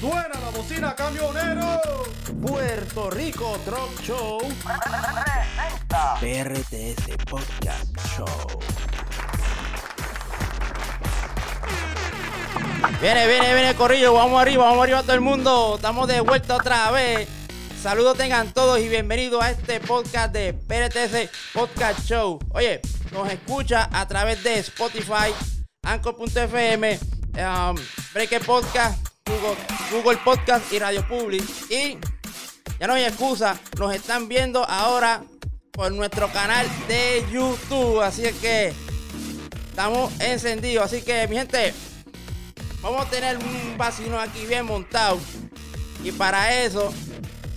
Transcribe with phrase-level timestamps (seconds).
[0.00, 1.80] Suena la bocina camionero.
[2.40, 4.38] Puerto Rico Truck Show.
[6.20, 8.26] PRTS Podcast Show.
[13.00, 14.12] Viene, viene, viene, Corrillo.
[14.14, 15.74] Vamos arriba, vamos arriba todo el mundo.
[15.76, 17.28] Estamos de vuelta otra vez.
[17.80, 22.40] Saludos tengan todos y bienvenidos a este podcast de PRTS Podcast Show.
[22.50, 22.80] Oye,
[23.12, 25.32] nos escucha a través de Spotify,
[25.84, 26.98] Anchor.fm,
[27.36, 27.76] um,
[28.12, 29.56] Breaker Podcast, Google,
[29.90, 31.44] Google Podcast y Radio Public.
[31.70, 31.98] Y
[32.80, 35.22] ya no hay excusa, nos están viendo ahora
[35.72, 38.00] por nuestro canal de YouTube.
[38.00, 38.72] Así es que
[39.68, 40.86] estamos encendidos.
[40.86, 41.74] Así que, mi gente,
[42.80, 45.20] vamos a tener un vacino aquí bien montado.
[46.02, 46.92] Y para eso,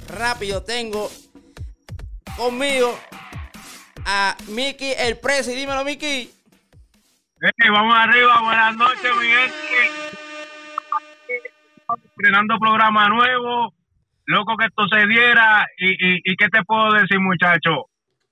[0.07, 1.09] rápido tengo
[2.35, 2.99] conmigo
[4.05, 5.53] a Mickey el Presi.
[5.53, 6.33] Dímelo, Mickey.
[7.41, 10.20] Hey, vamos arriba, buenas noches, mi gente.
[12.21, 13.73] Estrenando programa nuevo,
[14.25, 15.65] loco que esto se diera.
[15.75, 17.85] Y, y, y qué te puedo decir, muchachos?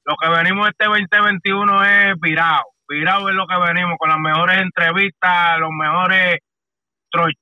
[0.05, 2.65] Lo que venimos este 2021 es virado.
[2.87, 6.37] Virado es lo que venimos, con las mejores entrevistas, los mejores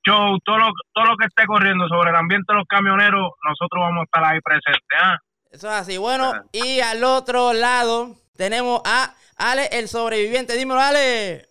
[0.06, 3.82] show, todo lo, todo lo que esté corriendo sobre el ambiente de los camioneros, nosotros
[3.82, 4.98] vamos a estar ahí presentes.
[5.02, 5.18] ¿ah?
[5.50, 5.98] Eso es así.
[5.98, 10.56] Bueno, y al otro lado tenemos a Ale el sobreviviente.
[10.56, 11.44] Dímelo, Ale.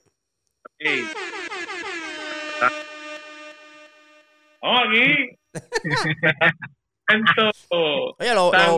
[0.79, 1.07] Sí.
[4.67, 5.29] Vamos aquí.
[7.09, 7.51] Siento
[8.19, 8.77] Oye, lo, lo,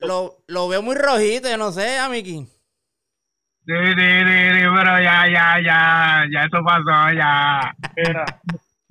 [0.00, 2.46] lo- lo veo muy rojito, yo no sé, a Mickey.
[3.66, 7.70] Sí, sí, sí, sí, pero ya, ya, ya, ya eso pasó, ya.
[7.96, 8.24] Mira,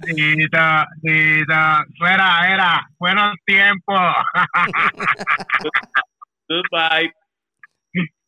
[0.05, 1.55] Tito, Tito,
[1.97, 3.97] fuera, era, buenos tiempos.
[6.47, 7.11] Goodbye.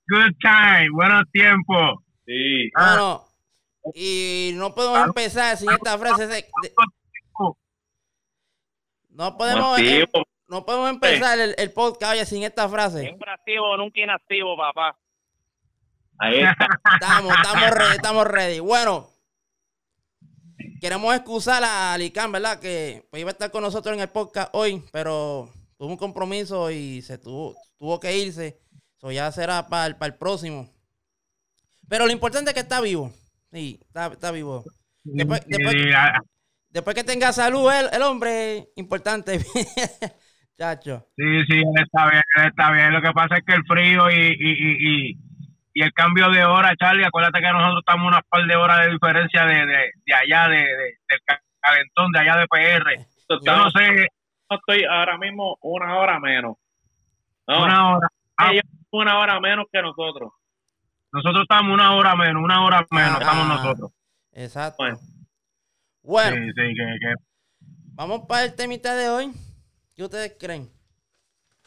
[0.07, 1.99] Good time, buenos tiempos.
[2.25, 2.71] Sí.
[2.75, 2.95] Ah.
[2.95, 3.25] Bueno,
[3.93, 6.25] y no podemos empezar sin esta frase.
[6.25, 6.47] de-
[9.19, 10.07] no podemos, em-
[10.47, 13.01] no podemos empezar el, el podcast oye, sin esta frase.
[13.01, 14.97] Siempre activo, nunca inactivo, papá.
[16.17, 16.67] Ahí está.
[16.93, 18.59] Estamos, estamos ready, estamos ready.
[18.59, 19.09] Bueno,
[20.79, 22.61] queremos excusar a Alicán, ¿verdad?
[22.61, 26.71] Que pues, iba a estar con nosotros en el podcast hoy, pero tuvo un compromiso
[26.71, 28.58] y se tuvo, tuvo que irse.
[28.97, 30.69] Eso ya será para el, para el próximo.
[31.89, 33.11] Pero lo importante es que está vivo.
[33.52, 34.63] Sí, está, está vivo.
[35.03, 35.89] Después, después, Sí,
[36.69, 39.39] después que tenga salud, el, el hombre, importante.
[40.57, 41.07] Chacho.
[41.15, 42.91] sí, sí, él está bien, él está bien.
[42.93, 45.17] Lo que pasa es que el frío y, y, y, y,
[45.73, 48.91] y el cambio de hora, Charlie, acuérdate que nosotros estamos unas par de horas de
[48.91, 51.19] diferencia de, de, de allá, de, de- del
[51.61, 53.08] calentón, de allá de PR.
[53.45, 54.08] Yo no sé,
[54.49, 56.58] No estoy ahora mismo una hora menos.
[57.47, 58.08] No, una hora.
[58.37, 60.33] Ah, ellos una hora menos que nosotros.
[61.13, 63.91] nosotros estamos una hora menos, una hora menos, Ah, estamos nosotros.
[64.33, 64.75] Exacto.
[64.79, 64.97] Bueno.
[66.04, 67.14] Bueno, Sí, sí, que, que
[67.95, 69.32] vamos para el temita de hoy.
[69.95, 70.67] ¿Qué ustedes creen?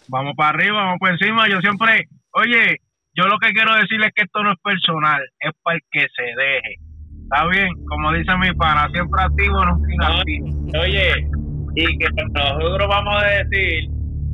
[0.09, 1.49] vamos para arriba, vamos por encima.
[1.49, 2.77] Yo siempre, oye,
[3.15, 6.01] yo lo que quiero decirles es que esto no es personal, es para el que
[6.01, 6.75] se deje.
[7.23, 7.69] ¿Está bien?
[7.87, 10.47] Como dice mi pana, siempre activo, nunca inactivo.
[10.81, 11.29] Oye,
[11.77, 13.89] y que nosotros vamos a decir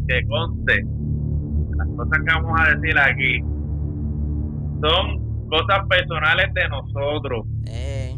[0.09, 0.83] que conste,
[1.77, 3.41] las cosas que vamos a decir aquí
[4.81, 7.47] son cosas personales de nosotros.
[7.67, 8.17] Eh,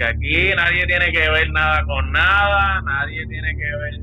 [0.00, 4.00] que aquí nadie tiene que ver nada con nada, nadie tiene que ver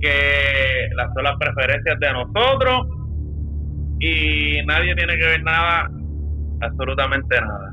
[0.00, 2.86] que las son las preferencias de nosotros
[4.00, 5.90] y nadie tiene que ver nada,
[6.62, 7.72] absolutamente nada.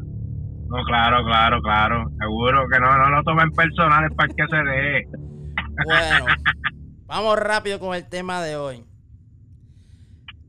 [0.67, 2.11] No, claro, claro, claro.
[2.19, 5.07] Seguro que no, no lo tomen personal, es para el que se deje.
[5.85, 6.25] bueno,
[7.05, 8.83] vamos rápido con el tema de hoy.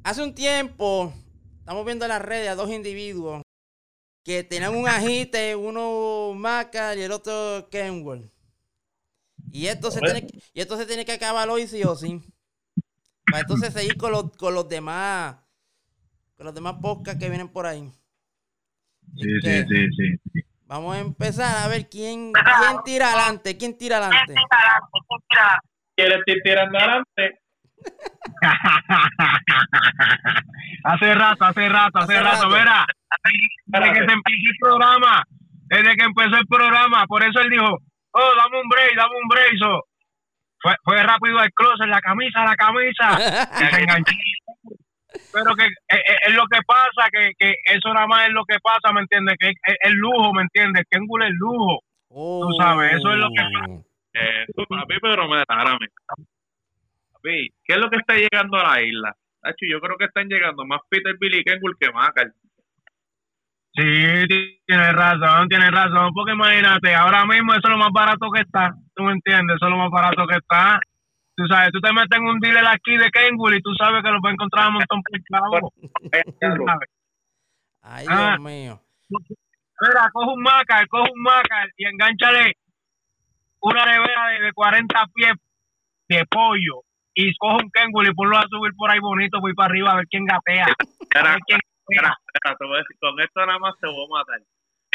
[0.02, 1.12] Hace un tiempo,
[1.60, 3.43] estamos viendo en las redes a dos individuos
[4.24, 8.32] que tenían un agite, uno Maca y el otro Kenworth.
[9.52, 12.20] Y esto se tiene, que- y esto se tiene que acabar hoy sí o sí.
[13.26, 15.36] Para entonces seguir con los, con los demás,
[16.36, 17.90] con los demás podcasts que vienen por ahí.
[19.16, 20.16] Sí, sí, sí, sí.
[20.32, 20.40] sí.
[20.66, 24.34] Vamos a empezar a ver quién, quién tira adelante, quién tira adelante.
[25.94, 27.40] ¿Quieres ir tirando adelante?
[30.84, 32.54] hace rato, hace rato, hace, Hace rato, rato.
[32.54, 32.86] verá.
[33.66, 35.22] Desde que se empezó el programa,
[35.68, 37.78] desde que empezó el programa, por eso él dijo,
[38.12, 39.56] oh, dame un break, dame un break.
[39.58, 39.82] So,
[40.60, 44.12] fue, fue rápido al closet, la camisa, la camisa, y se enganchó.
[45.32, 48.44] Pero que es, es- es lo que pasa, que, que eso nada más es lo
[48.44, 49.36] que pasa, ¿me entiendes?
[49.38, 50.84] Que es, es el lujo, ¿me entiendes?
[50.90, 51.04] Que es
[51.34, 51.80] lujo.
[52.08, 53.84] Tú sabes, eso es lo que-
[54.16, 55.42] Eh, tú, papi, pero me.
[57.24, 59.16] Papi, ¿qué es lo que está llegando a la isla?
[59.40, 62.32] Tacho, yo creo que están llegando más Peter Billy Kenwood que Macar.
[63.76, 64.28] Sí,
[64.66, 68.72] tienes razón, tienes razón, porque imagínate, ahora mismo eso es lo más barato que está,
[68.94, 70.78] tú me entiendes, eso es lo más barato que está.
[71.36, 74.10] Tú sabes, tú te metes en un dealer aquí de Kenwood y tú sabes que
[74.10, 75.72] lo encontrar a un montón por chavo.
[77.82, 78.36] Ay, Ah.
[78.36, 78.80] Dios mío.
[79.08, 82.52] Mira, coge un maca, coge un maca y enganchale
[83.60, 85.32] una nevera de, de 40 pies
[86.08, 86.82] de pollo
[87.14, 89.96] y coge un Kenwood y ponlo a subir por ahí bonito, voy para arriba a
[89.96, 90.66] ver quién gatea.
[90.66, 92.18] A Espera, ver quién espera, gatea.
[92.34, 94.40] espera, te voy a decir, con esto nada más te voy a matar.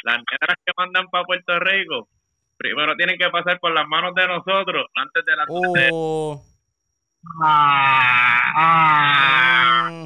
[0.04, 2.08] Las negras que mandan para Puerto Rico,
[2.58, 6.42] primero tienen que pasar por las manos de nosotros antes de las de- Oh,
[7.44, 9.90] Ah, ah.
[9.92, 10.06] mm,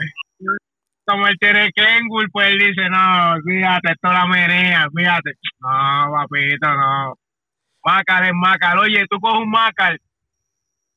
[1.06, 5.33] como él tiene Kenwood, pues él dice, no, fíjate, esto es la menea, fíjate.
[5.60, 7.13] No, papito, no.
[7.86, 8.80] Macal es Macal.
[8.80, 10.00] Oye, tú coges un Macal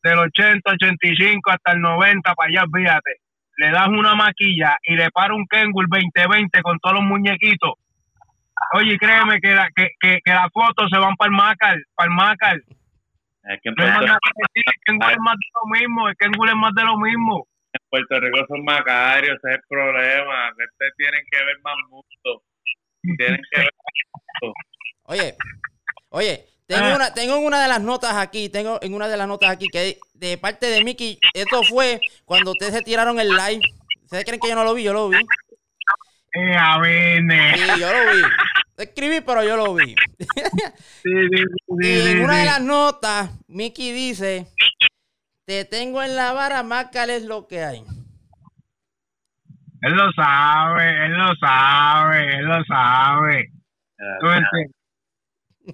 [0.08, 3.16] del 80, 85 hasta el 90 para allá, fíjate.
[3.58, 7.74] Le das una maquilla y le para un Kenwood 2020 con todos los muñequitos.
[8.74, 12.10] Oye, créeme que, la, que, que, que las fotos se van para el Macal, para
[12.10, 12.64] el Macal.
[13.48, 14.18] Es que en más Puerto,
[14.84, 17.46] que es más de lo mismo, el Kenwood es más de lo mismo.
[17.72, 20.52] en Puerto Rico son macarios, ese es el problema.
[20.56, 22.42] que Ustedes tienen que ver más mundo.
[23.18, 23.70] Tienen que ver
[25.08, 25.34] Oye,
[26.10, 26.96] oye, tengo Ah.
[26.96, 29.98] una, tengo una de las notas aquí, tengo en una de las notas aquí que
[30.14, 33.60] de parte de Mickey, esto fue cuando ustedes se tiraron el live.
[34.04, 34.82] ¿Ustedes creen que yo no lo vi?
[34.84, 35.18] Yo lo vi.
[36.34, 37.22] Eh, a ver.
[37.56, 38.22] Sí, yo lo vi.
[38.76, 39.94] Escribí, pero yo lo vi.
[41.02, 42.38] Sí, sí, sí, Y sí, en una sí.
[42.40, 44.46] de las notas, Mickey dice,
[45.46, 47.84] te tengo en la vara, más es lo que hay.
[49.82, 53.50] Él lo sabe, él lo sabe, él lo sabe.
[54.20, 54.75] ¿Tú entiendes?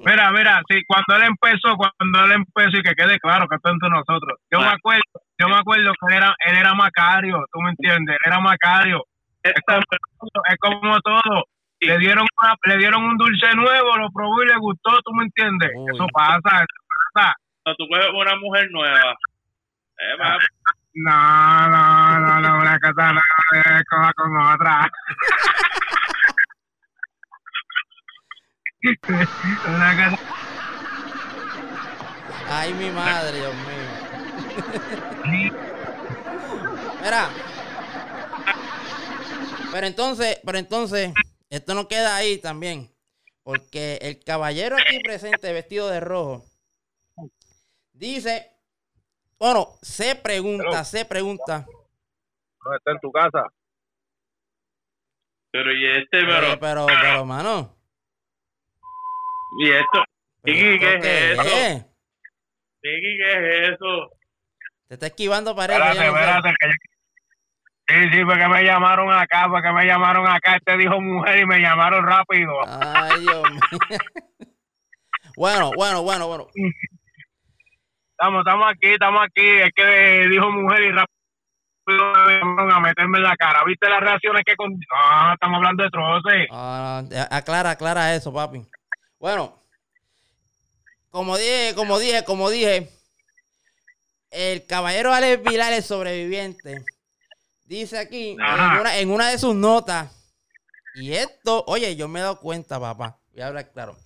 [0.01, 3.69] Mira, mira, sí, cuando él empezó, cuando él empezó, y que quede claro que esto
[3.69, 5.03] es entre nosotros, yo me acuerdo,
[5.39, 9.05] yo me acuerdo que él era, él era Macario, tú me entiendes, él era Macario,
[9.43, 9.83] es como,
[10.49, 11.45] es como todo,
[11.81, 15.25] le dieron una- le dieron un dulce nuevo, lo probó y le gustó, tú me
[15.25, 15.95] entiendes, Uy.
[15.95, 16.67] eso pasa, eso
[17.15, 19.13] pasa, Cuando tú coges una mujer nueva,
[19.99, 20.39] eh, va,
[20.95, 23.21] no, no, no, no, una cosa no
[24.17, 24.91] con otra.
[28.83, 30.33] una cosa
[32.49, 35.53] Ay, mi madre, Dios mío.
[37.03, 37.31] Mira.
[39.73, 41.13] Pero entonces, pero entonces,
[41.49, 42.91] esto no queda ahí también.
[43.43, 46.45] Porque el caballero aquí presente, vestido de rojo,
[47.93, 48.51] dice,
[49.39, 51.67] bueno, se pregunta, se pregunta,
[52.65, 53.45] no está en tu casa.
[55.51, 57.75] pero y este, eh, pero, pero, pero, mano,
[59.59, 60.05] y esto,
[60.47, 61.43] Chiqui, ¿qué ¿esto es eso?
[61.43, 61.87] es?
[62.83, 64.11] Chiqui, ¿qué es eso?
[64.89, 65.81] Te está esquivando, parece.
[65.81, 66.71] Espérate, espérate, que
[67.89, 71.59] Sí, sí, porque me llamaron acá, porque me llamaron acá, este dijo mujer y me
[71.59, 72.53] llamaron rápido.
[72.67, 73.61] Ay, Dios mío.
[75.35, 76.47] Bueno, bueno, bueno, bueno.
[78.11, 81.07] Estamos, estamos aquí, estamos aquí, es que dijo mujer y rápido
[82.27, 83.65] me llamaron a meterme en la cara.
[83.65, 84.73] ¿Viste las reacciones que con...
[84.73, 86.49] No, estamos hablando de troce.
[86.51, 88.63] Ah, aclara, aclara eso, papi.
[89.23, 89.57] Bueno,
[91.11, 92.91] como dije, como dije, como dije,
[94.33, 96.85] el caballero Alex Vilar, el sobreviviente,
[97.65, 100.11] dice aquí en una, en una de sus notas,
[100.97, 103.97] y esto, oye, yo me he dado cuenta, papá, voy a hablar claro.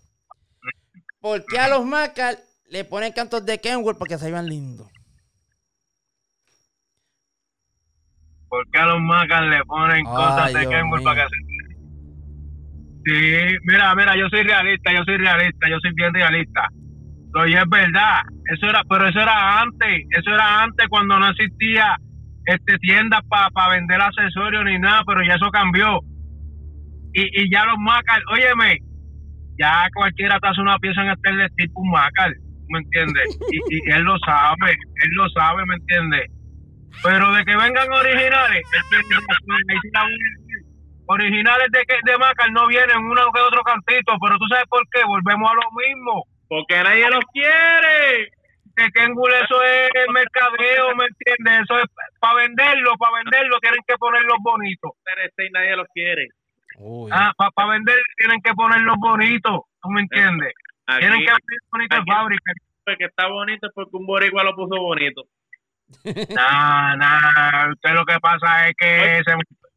[1.18, 3.96] ¿Por qué a los Macal le ponen cantos de Kenworth?
[3.96, 4.86] Porque se vean lindos.
[8.50, 11.55] ¿Por qué a los macas le ponen Ay, cosas de Kenwood para que se...
[13.06, 13.12] Sí,
[13.62, 16.66] mira, mira, yo soy realista, yo soy realista, yo soy bien realista.
[17.36, 18.22] Oye, es verdad,
[18.52, 21.96] eso era, pero eso era antes, eso era antes cuando no existía
[22.46, 26.00] este tiendas para vender accesorios ni nada, pero ya eso cambió.
[27.14, 28.78] Y, y ya los macas, óyeme,
[29.56, 32.34] ya cualquiera te hace una pieza en este tipo un macal,
[32.70, 33.38] ¿me entiendes?
[33.52, 36.26] Y, y él lo sabe, él lo sabe, ¿me entiendes?
[37.04, 38.82] Pero de que vengan originales, él
[41.06, 44.82] originales de que de Macal no vienen uno que otro cantito, pero tú sabes por
[44.90, 46.24] qué, volvemos a lo mismo.
[46.48, 48.28] Porque nadie los quiere.
[48.76, 51.62] Que Kenwood eso es mercadeo, ¿me entiendes?
[51.64, 51.86] Eso es
[52.20, 54.90] para venderlo, para venderlo tienen que ponerlos bonitos.
[55.24, 56.28] Este y nadie los quiere.
[56.78, 57.10] Uy.
[57.12, 60.52] Ah, para vender tienen que ponerlos bonitos, ¿tú me entiendes?
[60.86, 62.52] Aquí, Tienen que poner bonitos de aquí- fábrica.
[62.86, 65.22] el que está bonito es porque un boricua lo puso bonito.
[66.34, 69.32] Nah, nah, usted lo que pasa es que se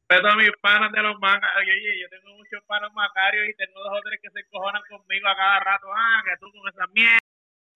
[0.09, 1.51] Respeto a mis panas de los mangas.
[1.57, 4.81] Oye, oye, yo tengo muchos panas macarios y tengo dos o tres que se encojonan
[4.89, 5.85] conmigo a cada rato.
[5.95, 7.19] Ah, que tú con esa mierda.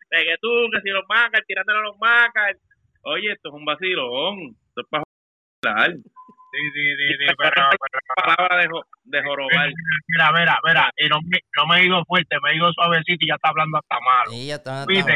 [0.09, 2.57] De que tú, que si los mangas, tirándole a los mangas.
[3.03, 4.57] Oye, esto es un vacilón.
[4.69, 5.03] Esto es para
[5.63, 5.93] joder.
[5.93, 9.69] Sí, sí, sí, sí, pero, pero- Palabra de, jo- de jorobar.
[10.07, 13.35] mira, mira, mira, y no, me- no me ido fuerte, me ido suavecito y ya
[13.35, 14.29] está hablando hasta malo.
[14.31, 14.85] Sí, ya está.
[14.85, 15.13] ¿Viste?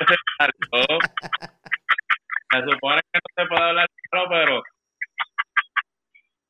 [2.50, 4.62] Se supone que no se puede hablar claro, pero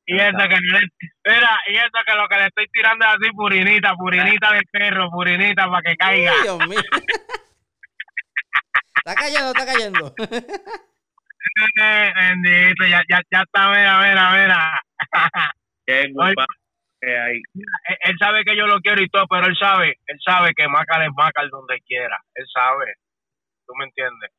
[0.07, 0.87] Y eso que no le,
[1.25, 5.09] mira, y eso que lo que le estoy tirando es así, purinita, purinita de perro,
[5.09, 6.31] purinita para que caiga.
[6.33, 6.79] Uy, Dios mío.
[8.97, 10.15] Está cayendo, está cayendo.
[11.79, 14.81] Eh, Bendito, ya, ya, ya está, mira, mira, mira.
[15.85, 16.11] qué
[17.01, 21.03] él sabe que yo lo quiero y todo, pero él sabe, él sabe que Macal
[21.03, 22.17] es Macal donde quiera.
[22.33, 22.95] Él sabe.
[23.67, 24.31] ¿Tú me entiendes?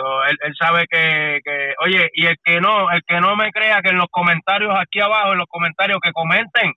[0.00, 3.50] So, él, él sabe que, que, oye, y el que no, el que no me
[3.52, 6.72] crea que en los comentarios aquí abajo, en los comentarios que comenten,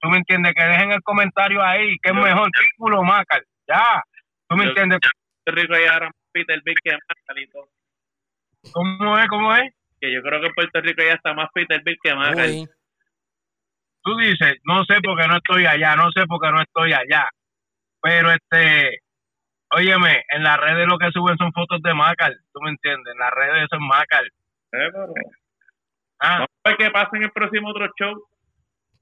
[0.00, 4.02] tú me entiendes, que dejen el comentario ahí, que es mejor, título Macal, ya,
[4.48, 4.98] tú me Yo- entiendes,
[5.44, 7.68] Puerto Rico ya ahora Peter Big que Macal y todo.
[8.72, 9.70] ¿cómo es, cómo es?
[10.00, 12.48] Que yo creo que en Puerto Rico ya está más Peter Big que Macal.
[12.48, 12.66] Uy,
[14.02, 17.28] tú dices, no sé porque no estoy allá, no sé porque no estoy allá.
[18.00, 18.93] Pero este,
[19.86, 23.18] óyeme, en las redes lo que suben son fotos de Macal, tú me entiendes, en
[23.18, 24.26] las redes eso es Macal.
[24.26, 25.12] Eh, pero-
[26.20, 28.14] Ah, Vamos a ver qué pasa en el próximo otro show.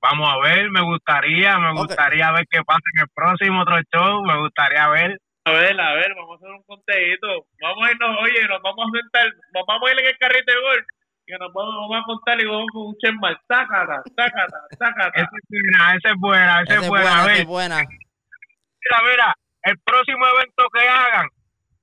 [0.01, 4.25] vamos a ver, me gustaría, me gustaría ver qué pasa en el próximo otro show,
[4.25, 5.19] me gustaría ver.
[5.45, 7.47] A ver, a ver, vamos a hacer un conteíto.
[7.61, 10.53] Vamos a irnos, oye, nos vamos a sentar, nos vamos a ir en el carrito
[10.53, 10.87] de golf.
[11.27, 13.39] Que nos vamos, vamos a contar y vamos con un chenmal.
[13.47, 15.21] Tácata, tácata, tácata.
[15.21, 17.11] Esa es buena, esa es buena, esa esa es es buena.
[17.11, 17.77] A esa ver, es buena.
[17.77, 21.26] mira, mira, el próximo evento que hagan,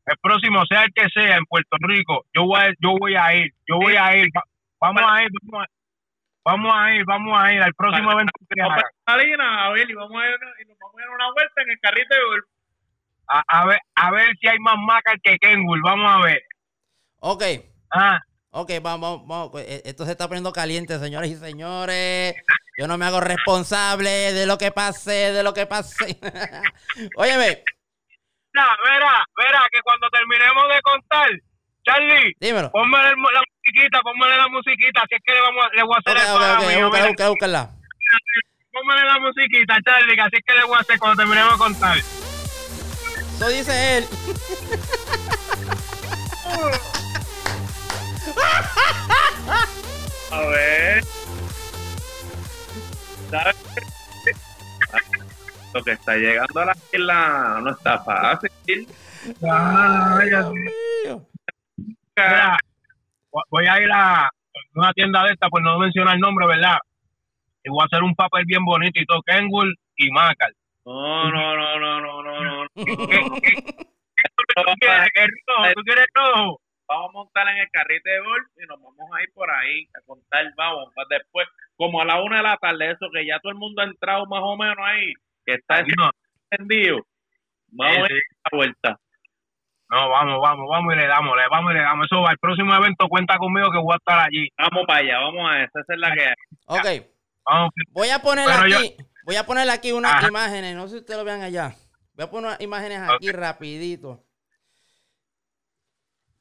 [0.05, 3.35] el próximo, sea el que sea, en Puerto Rico, yo voy a, yo voy a
[3.35, 4.43] ir, yo voy a ir, va-
[4.81, 5.69] vamos a ir, vamos a,
[6.51, 8.91] vamos a ir, vamos a ir al próximo evento que Vamos hagan.
[9.05, 11.79] a ver, y vamos a ir, y nos vamos a dar una vuelta en el
[11.79, 12.45] carrito de golf.
[13.31, 16.41] A, a ver, a ver si hay más Macal que Kenwood, vamos a ver.
[17.19, 17.43] Ok,
[17.91, 18.19] Ah,
[18.51, 19.51] ok, vamos, vamos.
[19.61, 22.35] eh, Esto se está poniendo caliente, señores y señores.
[22.79, 26.17] Yo no me hago responsable de lo que pase, de lo que pase.
[27.17, 27.61] Óyeme,
[28.53, 31.27] mira, verá, verá, que cuando terminemos de contar,
[31.83, 32.71] Charlie, dímelo.
[32.71, 35.97] ponme la, musiquita, ponme la musiquita, si es que le, vamos, a- le voy a
[35.99, 37.07] hacer Ok, el ok, pago, ok, mío, búscala, mira.
[37.09, 37.69] búscala, búscala.
[38.71, 41.57] Póngale la musiquita, Charlie, que así es que le voy a hacer cuando terminemos de
[41.59, 41.97] contar.
[41.97, 44.07] Eso dice él.
[50.31, 51.03] A ver.
[53.29, 53.55] ¿Sabes?
[55.73, 58.87] Lo que está llegando a la isla no está fácil.
[59.49, 61.27] Ay, Dios mío.
[62.15, 62.57] Mira,
[63.31, 64.29] vo- voy a ir a
[64.73, 66.77] una tienda de esta, por no mencionar el nombre, ¿verdad?
[67.63, 70.55] Y voy a hacer un papel bien bonito y todo, Kenwood y Macal.
[70.85, 72.67] No, no, no, no, no, no, no.
[72.73, 73.83] ¿Qué, qué-
[74.55, 75.73] ¿Tú quieres, el rojo?
[75.75, 76.61] ¿Tú quieres rojo?
[76.89, 79.85] Vamos a montar en el carrito de golf y nos vamos a ir por ahí
[79.95, 83.39] a contar, vamos, pa- después, como a la una de la tarde, eso que ya
[83.39, 85.13] todo el mundo ha entrado más o menos ahí,
[85.45, 86.09] que está No,
[86.49, 87.05] encendido.
[87.71, 88.99] Vamos Sí, a ir a la vuelta.
[89.91, 92.05] no, vamos, vamos, vamos y le damos, le vamos y le damos.
[92.07, 94.49] Eso va, el próximo evento cuenta conmigo que voy a estar allí.
[94.57, 96.35] Vamos para allá, vamos a esa, esa es la que hay.
[96.65, 97.05] Ok,
[97.45, 100.27] Vamos, voy a poner Pero yo- aquí, voy a poner aquí unas Ajá.
[100.27, 101.73] imágenes, no sé si ustedes lo vean allá.
[102.15, 104.23] Voy a poner unas imágenes aquí rapidito.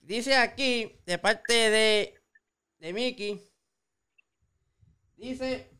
[0.08, 2.18] Dice aquí, de parte de,
[2.78, 3.38] de Mickey,
[5.16, 5.70] dice,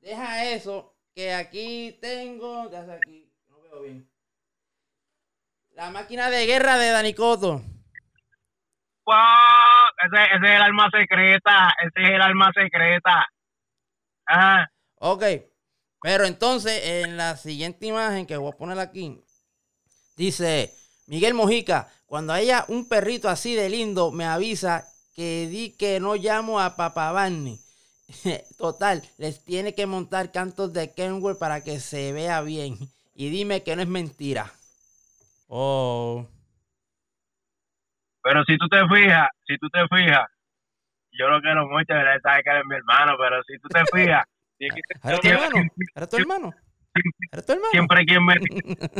[0.00, 4.08] deja eso, que aquí tengo, déjame aquí, no veo bien.
[5.70, 7.64] La máquina de guerra de Dani Coto.
[9.06, 9.16] ¡Wow!
[10.06, 13.28] Ese, ese es el alma secreta, ese es el alma secreta.
[14.28, 14.68] Ah,
[15.00, 15.24] Ok,
[16.00, 19.20] pero entonces en la siguiente imagen que voy a poner aquí,
[20.16, 20.72] dice
[21.08, 24.84] Miguel Mojica, cuando haya un perrito así de lindo, me avisa
[25.14, 27.60] que di que no llamo a Papá Barney.
[28.58, 32.78] Total, les tiene que montar cantos de Kenworth para que se vea bien.
[33.14, 34.50] Y dime que no es mentira.
[35.48, 36.26] Oh.
[38.22, 40.26] pero si tú te fijas, si tú te fijas,
[41.12, 44.24] yo lo quiero mucho, él sabe que eres mi hermano, pero si tú te fijas,
[44.58, 44.68] que
[45.04, 45.68] ¿Eres tu hermano?
[45.94, 46.54] ¿Eres tu hermano?
[47.70, 48.34] Siempre quien me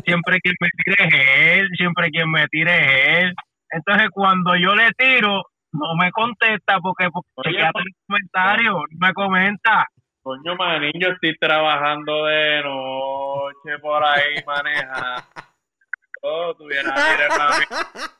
[0.05, 1.15] siempre quien me tire es
[1.61, 3.35] él, siempre quien me tire es él.
[3.71, 7.73] Entonces cuando yo le tiro, no me contesta porque, porque Oye, el
[8.07, 9.87] comentario, no me comenta.
[10.23, 15.25] Coño, manín, yo estoy trabajando de noche por ahí, maneja.
[16.23, 18.11] Oh, tuviera que ir a la-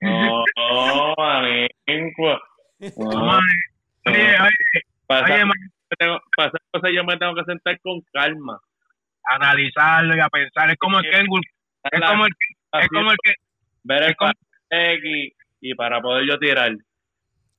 [0.00, 2.38] No, no, manín, pues.
[2.96, 3.38] No,
[4.04, 5.44] Oye, oye, oye,
[5.96, 8.58] tengo- para esas cosas yo me tengo que sentar con calma.
[9.24, 11.42] analizarlo y a pensar, es como el Kenwood,
[11.90, 12.32] es como el,
[12.80, 13.34] es como el que
[13.84, 14.32] ver el es como-
[14.70, 16.72] X y para poder yo tirar.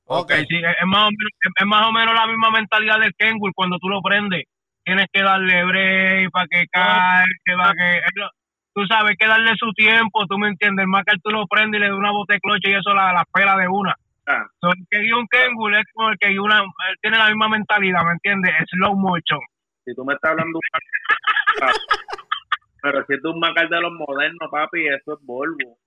[0.06, 0.32] Ok.
[0.50, 3.78] Sí, es, más o menos, es, más o menos la misma mentalidad del Kenwood cuando
[3.80, 4.44] tú lo prendes.
[4.84, 8.02] Tienes que darle break para que caiga, que va que...
[8.16, 8.30] lo-
[8.76, 10.84] Tú sabes, que darle su tiempo, tú me entiendes.
[10.84, 13.14] El Macar tú lo prendes y le das una bote de cloche y eso la,
[13.14, 13.94] la pela de una.
[14.28, 14.46] Ah.
[14.62, 16.60] So, el que guía un Kenwood es como el que guía una...
[16.62, 18.54] Él tiene la misma mentalidad, ¿me entiendes?
[18.72, 19.40] Slow motion.
[19.86, 21.76] Si tú me estás hablando de un Macar,
[22.82, 25.78] pero si es de un Macar de los modernos, papi, eso es Volvo.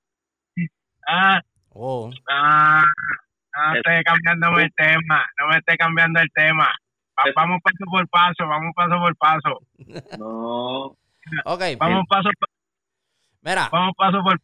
[1.09, 1.41] Ah,
[1.79, 2.11] Oh.
[2.31, 2.83] ah,
[3.55, 6.65] no Es- esté cambiándome el tema, no me esté cambiando el tema.
[7.19, 9.61] Va- Es- Vamos paso por paso, vamos paso por paso.
[10.19, 10.97] No.
[11.45, 11.63] Ok.
[11.79, 12.29] Vamos paso,
[13.43, 14.39] Mira, vamos paso por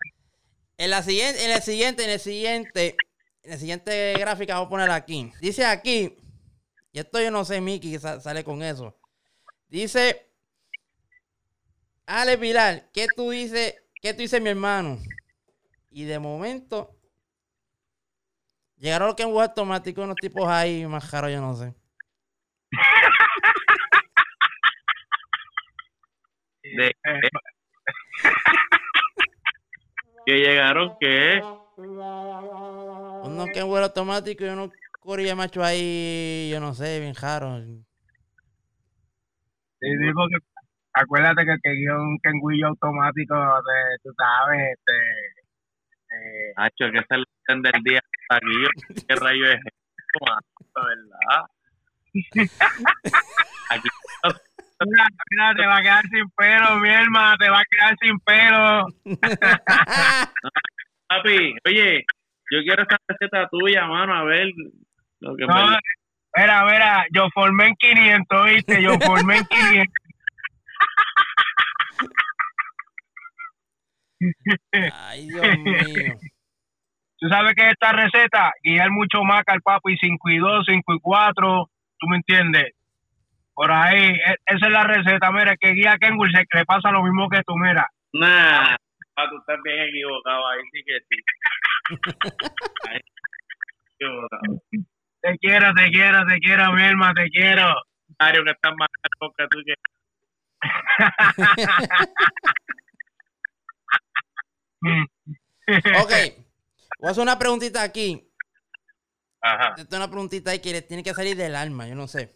[0.78, 2.96] en la siguiente, en el siguiente, en el siguiente,
[3.42, 5.32] en el siguiente gráfica voy a poner aquí.
[5.40, 6.16] Dice aquí,
[6.92, 8.96] y esto yo no sé, Mickey, sale con eso.
[9.68, 10.28] Dice,
[12.06, 13.74] Ale Pilar, ¿qué tú dices?
[14.00, 14.98] ¿Qué tú dices, mi hermano?
[15.90, 16.96] Y de momento,
[18.76, 21.74] llegaron los que en automático, unos tipos ahí más caros, yo no sé.
[26.62, 26.96] De-
[30.26, 31.42] que llegaron, que
[31.76, 37.64] Unos que en vuelo automático y unos corilla macho ahí, yo no sé, bien raros.
[39.80, 40.36] Sí, digo que
[40.94, 44.92] acuérdate que el que guió un kenguillo automático, de, tú sabes, este,
[46.12, 48.62] eh, Hacho, que se le entiende el día aquí.
[48.62, 48.68] Yo,
[49.08, 50.24] ¿Qué rayo es esto?
[50.76, 51.46] ¿Verdad?
[53.70, 53.88] Aquí,
[54.84, 58.18] mira, mira, te va a quedar sin pelo, mi hermana, te va a quedar sin
[58.20, 58.86] pelo.
[61.16, 62.04] papi, oye,
[62.50, 64.48] yo quiero esa receta tuya, mano, a ver.
[65.20, 65.78] Lo que No, me-
[66.36, 68.82] mira, mira, yo formé en 500, ¿viste?
[68.82, 69.94] Yo formé en 500.
[74.92, 76.18] Ay, Dios mío.
[77.18, 80.94] Tú sabes que esta receta, guiar mucho más al papo y 5 y 2, 5
[80.94, 82.72] y 4, tú me entiendes.
[83.54, 85.30] Por ahí, e- esa es la receta.
[85.30, 87.88] Mira, que guía a Kenwood se le pasa lo mismo que tú, mira.
[88.14, 88.74] Nah,
[89.22, 91.16] ah, tú estás bien equivocado, ahí sí que sí.
[92.88, 93.00] Ahí,
[93.98, 94.62] equivocado.
[95.22, 97.74] Te quiero, te quiero, te quiero, mi hermano, te quiero.
[98.18, 99.74] Mario, que estás más alto que tú que...
[106.02, 106.12] Ok,
[106.98, 108.28] voy a hacer una preguntita aquí.
[109.40, 112.08] Ajá, Esta es una preguntita ahí que le tiene que salir del alma, yo no
[112.08, 112.34] sé.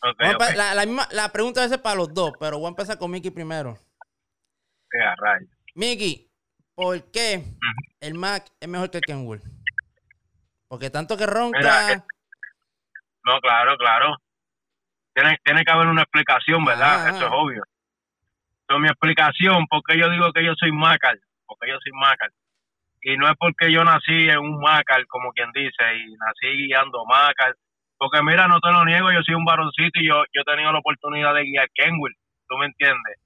[0.00, 0.12] a
[0.54, 3.12] la, la misma, la pregunta debe ser para los dos, pero voy a empezar con
[3.12, 3.78] Mickey primero.
[4.90, 5.14] Sí, a
[5.74, 6.28] Mickey,
[6.74, 7.44] ¿por qué
[8.00, 9.40] el Mac es mejor que el Kenwood?
[10.68, 11.58] Porque tanto que ronca.
[11.58, 12.04] Mira,
[13.24, 14.16] No, claro, claro.
[15.14, 17.08] Tiene, tiene que haber una explicación, ¿verdad?
[17.08, 17.62] Eso es obvio.
[18.62, 22.30] Entonces, mi explicación, porque yo digo que yo soy Macal, porque yo soy Macal.
[23.02, 27.04] Y no es porque yo nací en un Macal, como quien dice, y nací guiando
[27.04, 27.54] Macal.
[27.98, 30.72] Porque mira, no te lo niego, yo soy un varoncito y yo, yo he tenido
[30.72, 32.12] la oportunidad de guiar Kenwood,
[32.48, 33.18] tú me entiendes.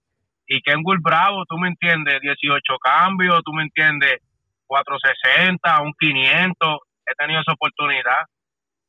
[0.47, 4.19] Y Kenwood Bravo, tú me entiendes, 18 cambios, tú me entiendes,
[4.67, 8.27] 460, un 500, he tenido esa oportunidad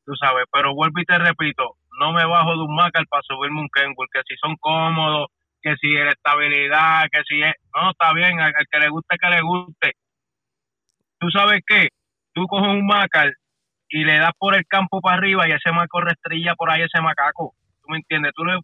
[0.06, 3.62] tú sabes, pero vuelvo y te repito, no me bajo de un Macar para subirme
[3.62, 5.28] un Kenwood, que si son cómodos,
[5.62, 9.30] que si la estabilidad, que si es, no, está bien, al, que le guste, que
[9.30, 9.94] le guste.
[11.20, 11.90] Tú sabes qué,
[12.34, 13.34] tú coges un Macar
[13.90, 17.02] y le das por el campo para arriba y ese marco restrilla por ahí ese
[17.02, 18.60] macaco, tú me entiendes, tú, le,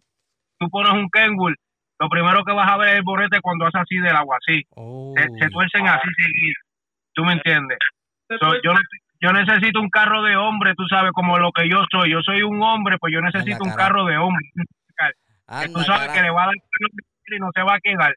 [0.58, 1.54] tú pones un Kenwood,
[2.02, 4.60] lo primero que vas a ver es el bonete cuando hace así del agua, así,
[4.74, 5.14] Oh.
[5.16, 6.60] se, se tuercen así seguido,
[7.14, 7.78] tú me entiendes.
[8.40, 8.74] So, yo,
[9.20, 12.10] yo necesito un carro de hombre, tú sabes, como lo que yo soy.
[12.10, 14.44] Yo soy un hombre, pues yo necesito un carro de hombre.
[15.62, 18.12] que tú sabes que le va a dar y no se va a quedar.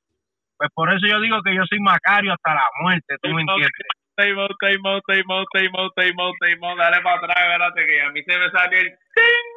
[0.58, 3.70] Pues por eso yo digo que yo soy Macario hasta la muerte, tú me entiendes.
[4.18, 6.78] Time out, time out, time out, time out, time out, time out.
[6.80, 9.55] Dale para atrás, espérate, que a mí se me salió el ting.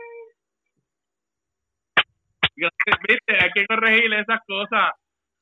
[3.08, 4.92] Viste, hay que corregir esas cosas.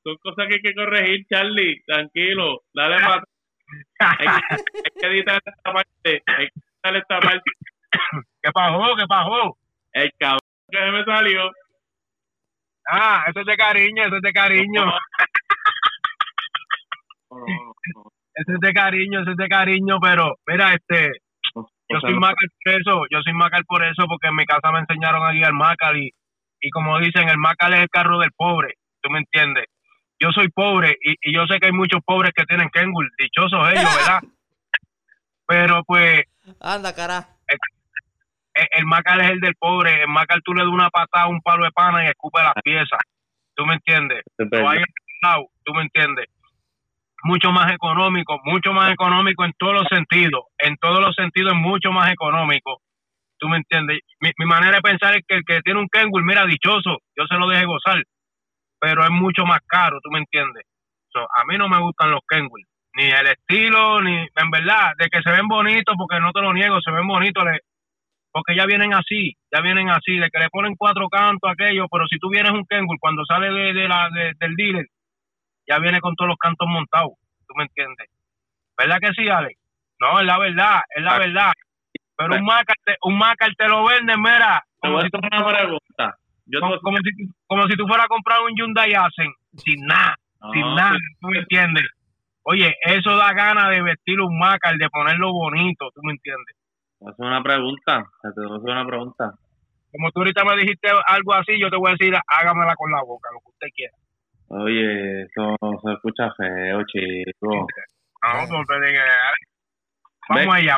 [0.03, 1.83] Son cosas que hay que corregir, Charlie.
[1.87, 3.23] Tranquilo, dale para.
[3.99, 6.23] Hay que, hay que editar esta parte.
[6.27, 7.51] Hay que editar esta parte.
[8.43, 8.97] ¿Qué pasó?
[8.97, 9.57] ¿Qué pasó?
[9.93, 11.51] El cabrón que se me salió.
[12.89, 14.85] Ah, eso es de cariño, eso es de cariño.
[14.85, 14.93] No,
[17.31, 17.47] no,
[17.95, 18.13] no.
[18.35, 21.11] Eso es de cariño, eso es de cariño, pero mira, este,
[21.89, 24.81] yo soy Macal por eso, yo soy Macal por eso, porque en mi casa me
[24.81, 26.11] enseñaron a guiar Macal y,
[26.61, 29.67] y como dicen, el Macal es el carro del pobre, tú me entiendes.
[30.19, 33.69] Yo soy pobre y, y yo sé que hay muchos pobres que tienen Kenwood, dichosos
[33.71, 34.21] ellos, ¿verdad?
[35.47, 36.25] Pero pues
[36.61, 37.29] Anda, cara.
[38.55, 41.29] el, el Macal es el del pobre, el Macal tú le das una patada a
[41.29, 43.01] un palo de pana y escupe las piezas,
[43.55, 44.23] tú me entiendes.
[44.39, 44.81] No hay
[45.23, 46.27] lado, tú me entiendes.
[47.25, 51.59] mucho más económico, mucho más económico en todos los sentidos, en todos los sentidos es
[51.59, 52.81] mucho más económico.
[53.39, 54.01] ¿Tú me entiendes?
[54.21, 57.25] Mi, mi manera de pensar es que el que tiene un Kenwood, mira, dichoso, yo
[57.29, 58.03] se lo deje gozar,
[58.81, 60.65] pero es mucho más caro, ¿tú me entiendes?
[61.13, 62.63] So, a mí no me gustan los Kenwood,
[62.95, 66.53] ni el estilo, ni, en verdad, de que se ven bonitos, porque no te lo
[66.53, 67.61] niego, se ven bonitos, le-
[68.33, 72.07] porque ya vienen así, ya vienen así, de que le ponen cuatro cantos, aquello, pero
[72.07, 74.87] si tú vienes un Kenwood, cuando sale de, de la, de- del dealer,
[75.69, 77.13] ya viene con todos los cantos montados,
[77.47, 78.09] ¿tú me entiendes?
[78.79, 79.59] ¿Verdad que sí, Alex?
[80.01, 81.19] No, es la verdad, es la Ah.
[81.19, 81.53] verdad.
[82.17, 86.17] Pero un Macar, te, un Macar te lo venden, mira, como si, tú, una pregunta.
[86.47, 87.11] Yo como, si,
[87.47, 90.17] como si tú fueras a comprar un Hyundai Accent, sin nada,
[90.53, 91.85] sin No, nada, ¿tú me entiendes?
[92.43, 96.57] Oye, eso da ganas de vestir un Macar, de ponerlo bonito, ¿tú me entiendes?
[97.01, 98.05] hacer una pregunta.
[98.23, 99.33] Te voy a hacer una pregunta.
[99.93, 103.03] Como tú ahorita me dijiste algo así, yo te voy a decir, hágamela con la
[103.03, 103.95] boca, lo que usted quiera.
[104.49, 107.67] Oye, eso se escucha feo, chico.
[108.23, 109.05] No, no te digas,
[110.29, 110.77] Vamos allá.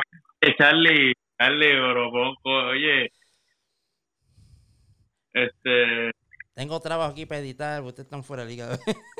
[0.57, 3.11] Charlie, Charlie, pero poco, oye.
[5.33, 6.11] Este.
[6.53, 8.77] Tengo trabajo aquí para editar, ustedes están fuera de liga.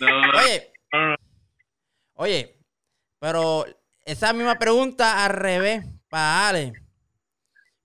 [0.00, 0.06] No,
[0.38, 1.16] Oye, no, no.
[2.14, 2.56] oye,
[3.18, 3.64] pero
[4.04, 6.72] esa misma pregunta al revés, para Ale.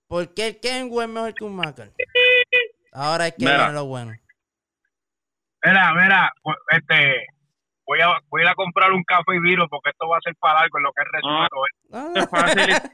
[0.06, 1.90] ¿Por qué el Kenwood es mejor que un Macar?
[2.92, 4.12] Ahora es que viene lo bueno.
[5.64, 7.26] Mira, mira, pues, este,
[7.86, 10.20] voy a, voy a ir a comprar un café y vino porque esto va a
[10.22, 11.48] ser para algo en lo que es resumen.
[11.92, 12.90] Ah, Es fácil.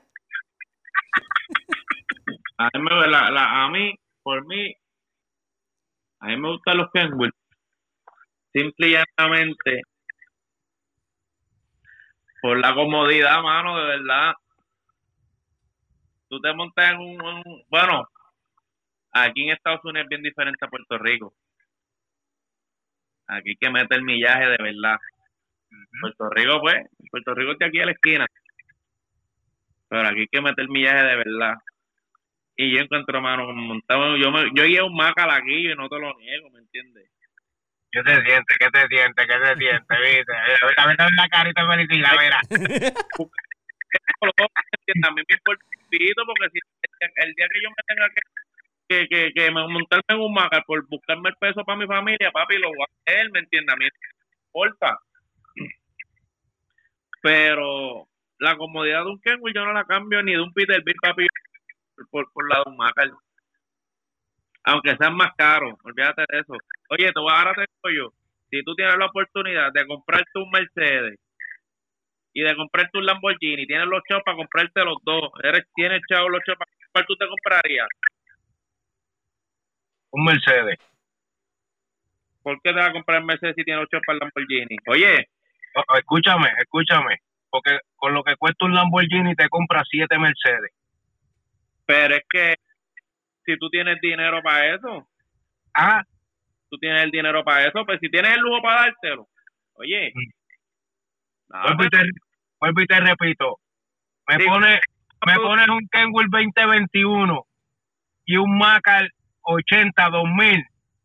[2.58, 4.74] A mí, me- la, la- a mí, por mí,
[6.20, 7.30] a mí me gustan los Kenwood.
[8.52, 9.82] Simple y llanamente
[12.42, 14.32] por la comodidad, mano, de verdad.
[16.28, 18.06] Tú te montas en un, en un- Bueno,
[19.12, 21.32] aquí en Estados Unidos es bien diferente a Puerto Rico.
[23.30, 24.98] Aquí hay que meter millaje de verdad.
[26.00, 28.26] Puerto Rico, pues, Puerto Rico está aquí a la esquina.
[29.88, 31.54] Pero aquí hay que meter millaje de verdad.
[32.56, 35.88] Y yo encuentro, mano, como montado, yo, me, yo llevo un Macal aquí y no
[35.88, 37.08] te lo niego, ¿me entiendes?
[37.90, 38.58] ¿Qué te sientes?
[38.58, 39.26] ¿Qué te sientes?
[39.26, 39.98] ¿Qué te sientes?
[40.02, 40.32] ¿Viste?
[40.76, 42.40] A ver, la carita felicidad, mira.
[44.20, 46.58] A mí me importa porque si
[47.16, 48.20] el día que yo me tenga que
[48.90, 52.32] que, que, que me montarme en un Macal por buscarme el peso para mi familia,
[52.32, 53.72] papi, lo voy a hacer, ¿me entiendes?
[53.72, 53.86] A mí
[54.46, 54.98] importa.
[57.22, 61.28] Pero la comodidad de un Kenwood yo no la cambio ni de un Peterbilt, papi,
[62.10, 63.12] por, por la de un Macal.
[64.64, 66.54] Aunque sean más caros, olvídate de eso.
[66.88, 68.12] Oye, a ahora te digo yo,
[68.50, 71.20] si tú tienes la oportunidad de comprarte un Mercedes
[72.32, 76.32] y de comprarte un Lamborghini, tienes los chavos para comprarte los dos, eres tienes chavos
[76.32, 77.86] los chavos para ¿cuál tú te comprarías?
[80.12, 80.78] Un Mercedes.
[82.42, 84.76] ¿Por qué te vas a comprar el Mercedes si tienes los chavos para el Lamborghini?
[84.88, 85.28] Oye,
[85.76, 87.18] O- o escúchame, escúchame.
[87.48, 90.72] Porque con lo que cuesta un Lamborghini te compras siete Mercedes.
[91.86, 92.54] pero es que
[93.44, 95.06] si tú tienes dinero para eso,
[95.74, 96.02] Ah,
[96.68, 99.28] tú tienes el dinero para eso, pues si tienes el lujo para dártelo,
[99.74, 100.12] oye,
[101.48, 101.98] nada, vuelvo, y te,
[102.60, 103.56] vuelvo y te repito.
[104.28, 104.44] Me Sí.
[104.46, 104.80] pone
[105.26, 107.44] me pones un Kenwood 2021
[108.24, 109.08] y un Macar
[109.42, 110.64] 80 2000.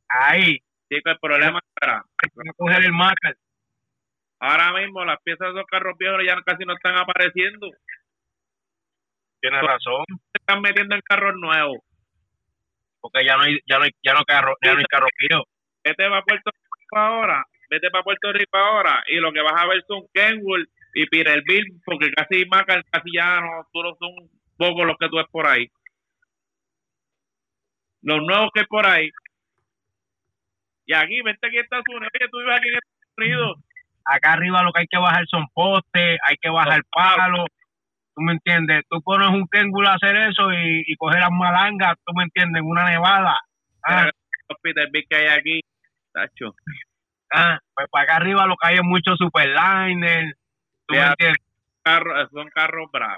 [0.09, 0.57] Ahí,
[0.89, 2.03] chico, el problema es, espera,
[2.35, 3.35] voy a coger el Macar.
[4.39, 7.67] ahora mismo las piezas de esos carros viejos ya casi no están apareciendo,
[9.41, 10.05] Tienes razón.
[10.09, 11.77] se están metiendo en carros nuevos.
[13.01, 15.43] Porque ya no hay, ya no hay, ya no carro, ya no hay carro viejo.
[15.83, 19.67] vete para Puerto Rico ahora, vete para Puerto Rico ahora y lo que vas a
[19.67, 24.11] ver son Kenwood y Peterbilt porque casi Macar casi ya no, tú no son
[24.57, 25.67] pocos los que tú ves por ahí.
[28.05, 29.09] Los nuevos que hay por ahí.
[30.85, 33.57] Y aquí, vente aquí a Estados Unidos, oye, tú vives aquí en Estados Unidos,
[34.05, 37.47] Acá arriba lo que hay que bajar son postes, hay que bajar palos.
[38.13, 38.83] ¿Tú me entiendes?
[38.87, 42.61] Tú pones un Kenwood a hacer eso y, y coger las malangas, ¿tú me entiendes?
[42.61, 43.35] En una nevada.
[43.83, 44.09] Ah,
[44.61, 45.61] Peterbilt que hay aquí,
[46.13, 46.53] tacho.
[47.33, 50.35] ah, pues para acá arriba lo que hay es mucho superliner.
[50.85, 51.43] ¿Tú me entiendes?
[51.83, 53.17] Carros, son carros bravos.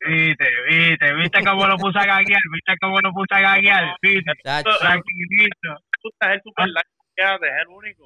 [0.00, 4.32] Viste, viste, viste cómo lo puse a gaguear, viste cómo lo puse a gaguear, viste,
[4.42, 5.76] tranquilito.
[6.22, 6.74] el
[7.16, 8.04] quédate, es el único.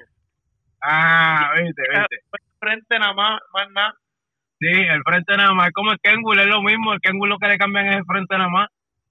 [0.83, 2.17] Ah, viste, viste.
[2.61, 3.95] Frente nada más, más nada.
[4.61, 7.39] Sí, el frente nada más, es como el Kenwood, es lo mismo, el Kenwood lo
[7.39, 8.69] que le cambian es el frente nada más.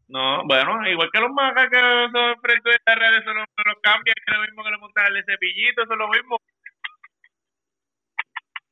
[0.07, 4.15] No, bueno, igual que los macas que son frente de redes, eso lo, lo cambian,
[4.15, 6.39] que es lo mismo que le montan el cepillito, eso es lo mismo.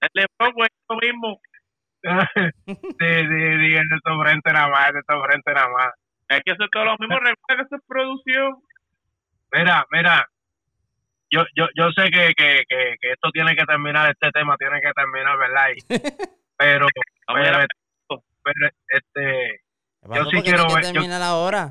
[0.01, 1.41] El pues, es lo mismo.
[2.03, 2.49] Sí,
[2.99, 5.89] sí, es de tu frente nada más, de tu frente nada más.
[6.29, 8.55] Es que eso es todo lo mismo, recuerda que eso es producción.
[9.53, 10.27] Mira, mira,
[11.31, 14.79] yo, yo, yo sé que, que, que, que esto tiene que terminar este tema, tiene
[14.81, 15.69] que terminar, ¿verdad?
[15.75, 15.79] Y-
[16.57, 16.87] pero,
[17.33, 17.59] pero,
[18.43, 19.61] pero, este.
[20.13, 21.69] Yo sí ¿Por qué quiero tiene que ver- yo- terminar ahora?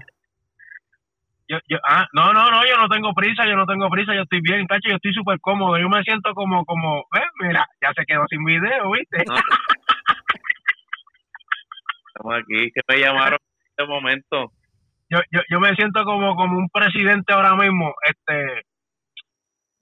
[1.49, 4.23] yo, yo, ah, no, no, no, yo no tengo prisa, yo no tengo prisa, yo
[4.23, 7.93] estoy bien, tacho, yo estoy súper cómodo, yo me siento como, como, eh, mira, ya
[7.95, 9.23] se quedó sin video, ¿viste?
[9.27, 9.37] No.
[12.27, 14.53] Estamos aquí, que me llamaron en este momento.
[15.09, 18.62] Yo, yo, yo me siento como, como un presidente ahora mismo, este,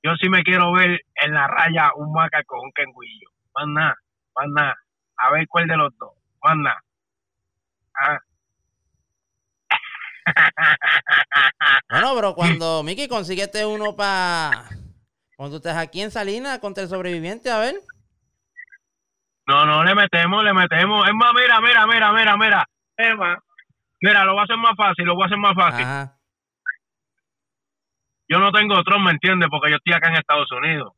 [0.03, 3.97] yo sí me quiero ver en la raya un maca con un kenguillo, más nada,
[4.37, 4.77] más nada,
[5.17, 6.85] a ver cuál de los dos, más nada.
[7.95, 8.19] Ah.
[11.89, 14.69] Bueno, pero cuando, Miki, consíguete uno para...
[15.37, 17.75] Cuando tú estés aquí en Salinas contra el sobreviviente, a ver.
[19.47, 21.07] No, no, le metemos, le metemos.
[21.07, 22.65] Es más, mira, mira, mira, mira, mira.
[22.97, 23.39] Emma,
[24.01, 25.85] Mira, lo voy a hacer más fácil, lo voy a hacer más fácil.
[25.85, 26.19] Ajá.
[28.29, 29.49] Yo no tengo otro, ¿me entiendes?
[29.51, 30.93] Porque yo estoy acá en Estados Unidos.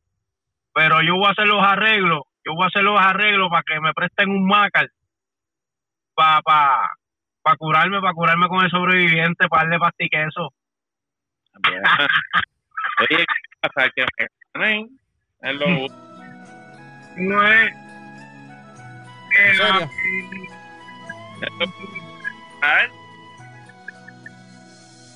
[0.73, 3.79] Pero yo voy a hacer los arreglos, yo voy a hacer los arreglos para que
[3.79, 4.89] me presten un macar
[6.17, 6.91] para pa,
[7.43, 10.51] pa curarme, para curarme con el sobreviviente, para darle pastiqueso.
[11.53, 11.83] también.
[12.99, 13.89] Oye, ¿qué pasa?
[13.95, 14.03] Que.
[14.03, 14.29] Es
[17.17, 17.86] No es...
[19.57, 19.89] Lo-.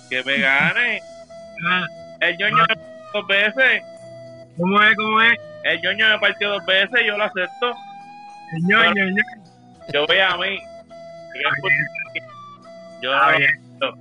[0.09, 0.99] Que me gane.
[1.65, 1.85] Ah,
[2.19, 3.81] El ñoño me partió dos veces.
[4.57, 4.95] ¿Cómo es?
[4.95, 5.39] ¿Cómo es?
[5.63, 7.73] El ñoño me partió dos veces, yo lo acepto.
[8.67, 9.23] Ño, ño, ño.
[9.93, 10.59] Yo voy a mí.
[13.01, 13.51] Yo Ah, bien.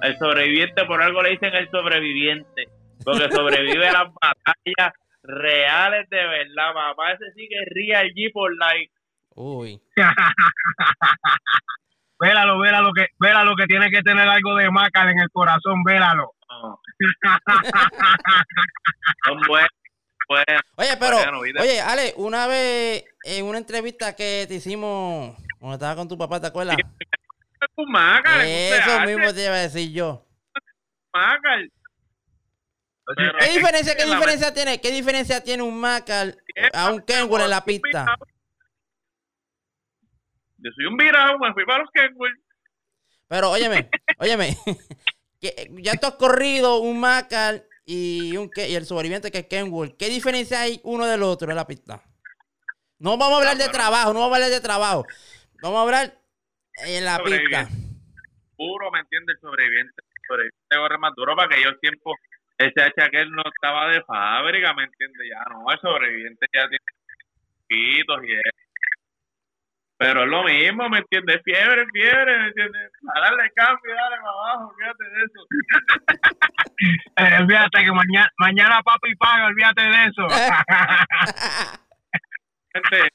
[0.02, 2.64] el sobreviviente, por algo le dicen el sobreviviente.
[3.04, 7.12] Porque sobrevive a las batallas reales de verdad, papá.
[7.12, 8.92] Ese sí que es real G por life.
[9.40, 9.80] Uy.
[12.20, 16.34] Vélalo, vélalo que, vélalo que tiene que tener algo de macar en el corazón, vélalo.
[19.24, 19.70] Son buenos.
[20.76, 25.96] Oye, pero, Bueno, oye, Ale, una vez en una entrevista que te hicimos cuando estaba
[25.96, 26.76] con tu papá, ¿te acuerdas?
[26.76, 30.22] Es un macar, es un Eso mismo te iba a decir yo.
[31.14, 31.60] macar.
[33.16, 34.78] Pero ¿Qué diferencia, qué diferencia tiene?
[34.80, 36.36] ¿Qué diferencia tiene un Macal
[36.74, 38.04] a un Kenwood en la pista?
[40.62, 42.30] Yo soy un virado, me fui para los Kenwood.
[43.28, 44.56] Pero óyeme, óyeme,
[45.40, 49.96] que ya tú has corrido un Macal y un y el sobreviviente que es Kenwood.
[49.98, 52.02] ¿Qué diferencia hay uno del otro en la pista?
[52.98, 55.06] No vamos a hablar de trabajo, no vamos a hablar de trabajo.
[55.62, 56.14] Vamos a hablar
[56.86, 57.68] en la pista.
[58.56, 59.36] Puro, ¿me entiendes?
[59.36, 59.94] El sobreviviente.
[59.96, 62.14] El sobreviviente corre más duro para aquellos tiempos.
[62.58, 65.28] Ese H aquel no estaba de fábrica, ¿me entiendes?
[65.30, 66.84] Ya no, el sobreviviente ya tiene
[67.66, 68.59] pitos y eso.
[70.00, 71.42] Pero es lo mismo, ¿me entiendes?
[71.44, 72.90] Fiebre, fiebre, ¿me entiendes?
[73.14, 75.46] A darle cambio, dale para abajo, fíjate de eso.
[77.16, 80.26] Eh, olvídate que mañana, mañana papi paga, olvídate de eso.
[82.72, 83.10] Gente,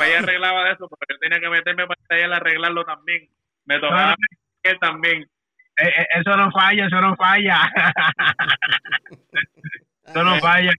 [0.00, 3.28] ella arreglaba de eso, porque yo tenía que meterme para ella arreglarlo también.
[3.64, 4.14] Me tocaba
[4.62, 5.22] él también.
[5.22, 7.72] Eh, eh, eso no falla, eso no falla.
[10.06, 10.70] eso no falla.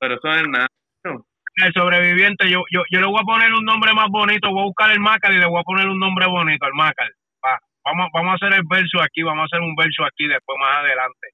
[0.00, 0.66] Pero eso es nada.
[1.56, 4.66] El sobreviviente, yo, yo, yo le voy a poner un nombre más bonito, voy a
[4.66, 7.10] buscar el Macal y le voy a poner un nombre bonito al Macal.
[7.44, 10.56] Va, vamos, vamos a hacer el verso aquí, vamos a hacer un verso aquí después
[10.60, 11.28] más adelante.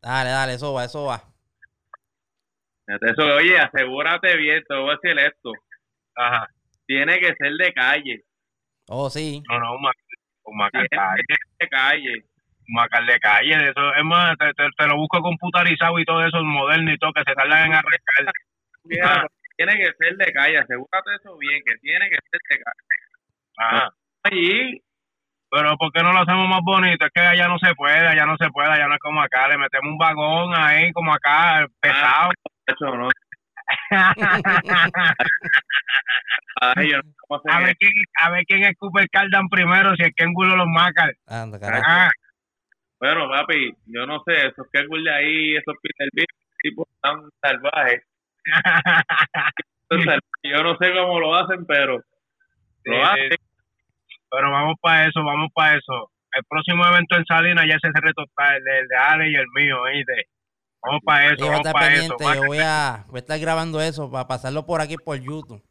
[0.00, 1.20] Dale, dale, eso va, eso va.
[2.86, 5.52] Eso, oye, asegúrate bien, te voy a decir esto.
[6.16, 6.46] Ajá.
[6.86, 8.22] Tiene que ser de calle.
[8.88, 9.42] Oh, sí.
[9.50, 10.04] No, no, un Macal,
[10.44, 11.22] un Macal calle,
[11.58, 12.24] de calle.
[12.68, 16.42] Macal de calle, eso, es más, te, te- te lo busco computarizado y todo eso,
[16.44, 18.32] moderno y todo, que se tardan en arreglar.
[18.88, 22.58] Mira, Tiene que ser de calle, asegúrate de eso bien, que tiene que ser de
[22.64, 22.84] calle.
[23.58, 23.90] Ajá.
[24.24, 24.80] Allí,
[25.50, 27.04] Pero ¿por qué no lo hacemos más bonito?
[27.04, 29.48] Es que allá no se puede, allá no se puede, allá no es como acá.
[29.48, 32.30] Le metemos un vagón ahí como acá, pesado.
[32.66, 33.08] eso no.
[36.60, 39.94] Ay, yo no sé cómo a, ver quién, a ver quién escupe el cardan primero,
[39.96, 40.66] si es que engulo los
[41.60, 41.84] carajo.
[41.86, 42.10] Ah,
[42.98, 46.08] Bueno, papi, yo no sé, esos que de ahí, esos Peter
[46.62, 48.02] tipos tan salvajes.
[49.90, 50.20] Salvajes.
[50.42, 51.98] Yo no sé cómo lo hacen, pero
[52.84, 53.30] lo hacen.
[54.30, 56.10] Pero vamos para eso, vamos para eso.
[56.32, 59.46] El próximo evento en Salinas ya ese reto el de, el de Ale y el
[59.54, 60.26] mío, ¿oíste?
[60.82, 62.16] Vamos para eso, Yo voy a vamos estar para eso.
[62.34, 65.62] yo voy a, voy a estar grabando eso para pasarlo por aquí por YouTube.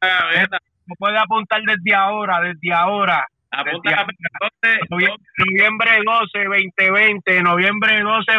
[0.00, 3.26] Gaveta, No puede apuntar desde ahora, desde ahora.
[3.50, 8.32] Apunta Desde entonces, Novie- Noviembre 12, 2020, noviembre 12,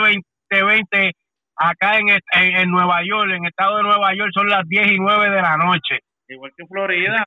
[0.51, 1.11] 2020,
[1.55, 2.19] acá en, en,
[2.57, 5.41] en Nueva York, en el estado de Nueva York, son las 10 y 9 de
[5.41, 5.99] la noche.
[6.27, 7.23] igual que en Florida.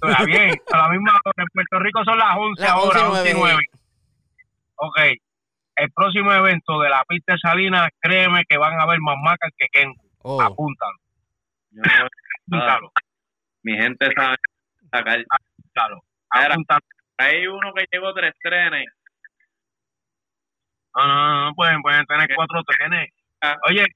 [0.00, 1.32] Está bien, a la misma hora.
[1.38, 3.58] En Puerto Rico son las 11 Las ahora, 11 11 y y 9.
[4.76, 4.98] Ok.
[5.76, 9.50] El próximo evento de la pista de Salinas, créeme que van a haber más macas
[9.56, 9.92] que Ken.
[10.22, 10.90] Oh, Apuntan.
[11.70, 11.98] Yo no voy a
[12.56, 12.72] nada.
[12.74, 12.92] Apúntalo,
[13.62, 14.36] Mi gente sabe
[14.90, 15.24] sacar.
[15.30, 16.00] apúntalo,
[16.34, 16.54] Era.
[16.54, 16.80] apúntalo.
[17.18, 18.86] Hay uno que llegó tres trenes.
[20.96, 23.10] No, no, no, no pueden, pueden tener cuatro trenes.
[23.68, 23.86] Oye,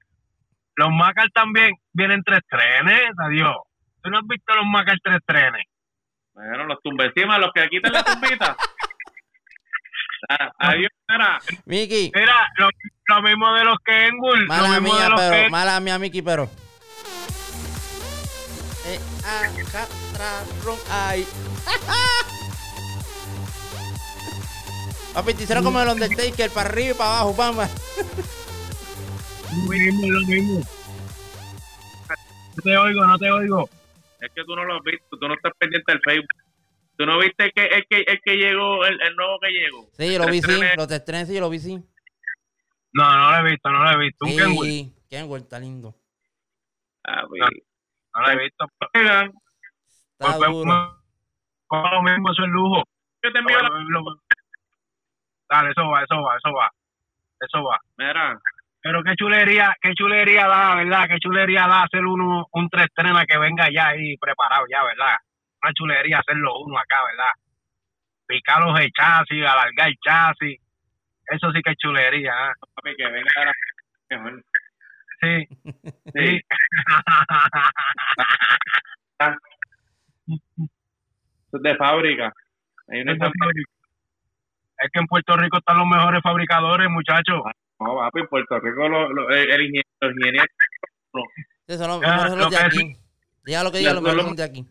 [0.75, 3.55] los Macar también vienen tres trenes, adiós.
[4.01, 5.65] ¿Tú no has visto los Macar tres trenes?
[6.33, 8.55] Bueno, los tumbecimas, los que quitan la tumbita.
[10.29, 11.37] Ah, Adiós, mira.
[11.65, 12.69] Miki, Mira, lo,
[13.07, 15.51] lo mismo de los Kenwood, lo mala mismo de mía, los pero, Kenwood.
[15.51, 16.49] mala mía, Miki, pero.
[18.85, 21.27] Eh, acá, tra, ron, ay.
[25.13, 27.67] Papi, te hicieron como el Undertaker, para arriba y para abajo, pamba.
[29.55, 30.59] Lo mismo, lo mismo.
[32.55, 33.69] No te oigo, no te oigo.
[34.19, 36.29] Es que tú no lo has visto, tú no estás pendiente del Facebook.
[36.97, 39.89] Tú no viste que el que, el que llegó, el, el nuevo que llegó.
[39.97, 40.61] Sí, yo lo vi, sí.
[40.77, 41.83] Los tres trenes, sí, yo lo vi, sí.
[42.93, 44.25] No, no lo he visto, no lo he visto.
[44.25, 45.95] Un Kenwood, Sí, Kenwood está lindo.
[47.03, 47.41] Ah, pues,
[48.15, 48.65] no lo he visto.
[48.93, 49.25] llegan.
[49.27, 49.33] Está
[50.19, 51.03] Pues, pues, duro.
[51.67, 52.83] pues, lo mismo, eso es lujo.
[53.23, 53.69] Yo te envío la...
[55.49, 56.71] Dale, eso va, eso va, eso va.
[57.41, 57.79] Eso va.
[57.97, 58.39] Mira,
[58.83, 61.07] Pero qué chulería, qué chulería da, ¿verdad?
[61.07, 65.15] Qué chulería da hacer uno, un tres trenes que venga ya ahí preparado ya, ¿verdad?
[65.63, 67.31] Una chulería hacerlo uno acá, ¿verdad?
[68.27, 70.59] Picar los chasis, alargar el chasis.
[71.27, 72.53] Eso sí que es chulería, ¿eh?
[72.75, 73.53] papi, que venga la...
[74.09, 74.43] mejor.
[75.21, 75.47] Sí,
[76.13, 76.41] sí.
[80.27, 82.33] Eso es de fábrica.
[82.89, 87.41] Hay una es que en Puerto Rico están los mejores fabricadores, muchachos.
[87.83, 90.47] No, papi, en Puerto Rico lo, lo- el, el ingeniero, los ingenieros
[91.67, 92.97] Sí, son los, son los de lo que aquí.
[93.45, 94.67] Diga lo que diga, los son mejores los- son de aquí.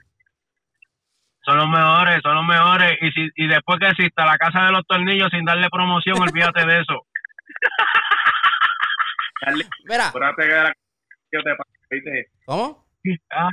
[1.44, 2.98] Son los mejores, son los mejores.
[3.00, 6.64] Y si y después que exista la casa de los tornillos sin darle promoción, olvídate
[6.66, 7.06] de eso.
[9.88, 10.72] Mira, asegúrate que la
[11.32, 12.26] yo te pague.
[12.44, 12.86] ¿cómo?
[13.30, 13.48] Ah,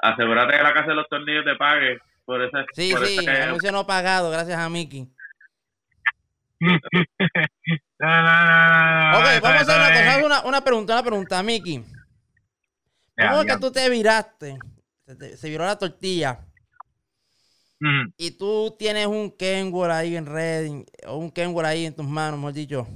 [0.00, 3.70] Asegúrate que la casa de los tornillos te pague por ese, Sí, por sí, anuncio
[3.70, 5.06] no pagado, gracias a Miki.
[6.60, 6.78] no,
[8.00, 11.42] no, no, no, no, Ok, vamos a hacer una cosa, una, una pregunta, una pregunta,
[11.42, 11.84] Miki.
[13.16, 14.58] ¿Cómo es que tú te viraste?
[15.36, 16.40] Se, viró la tortilla
[18.16, 22.38] y tú tienes un Kenwood ahí en red, o un Kenwood ahí en tus manos,
[22.38, 22.86] mejor dicho.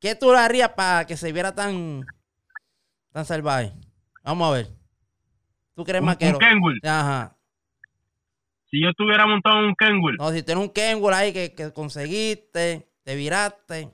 [0.00, 2.04] ¿Qué tú le harías para que se viera tan,
[3.12, 3.72] tan salvaje?
[4.22, 4.68] Vamos a ver.
[5.74, 6.32] ¿Tú crees más que.
[6.84, 7.35] Ajá.
[8.76, 11.72] Si yo estuviera montado en un Kenwood, No, si tienes un Kenwood ahí que, que
[11.72, 13.88] conseguiste, te viraste.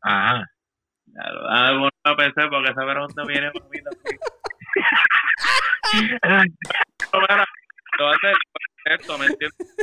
[0.00, 0.42] ajá.
[1.48, 3.90] Ah, bueno, no pensé porque esa pregunta viene mira,
[7.98, 8.34] lo a hacer
[8.86, 9.76] esto, ¿me entiendes?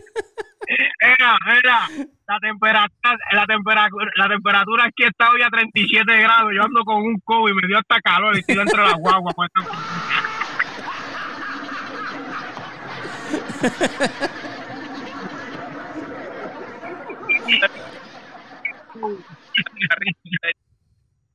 [0.67, 1.87] Mira, mira,
[2.27, 6.51] la temperatura, la temperatura, la temperatura aquí está hoy a 37 grados.
[6.53, 8.97] Yo ando con un COVID y me dio hasta calor y estoy dentro de la
[8.97, 9.31] guagua.
[9.33, 9.49] Pues,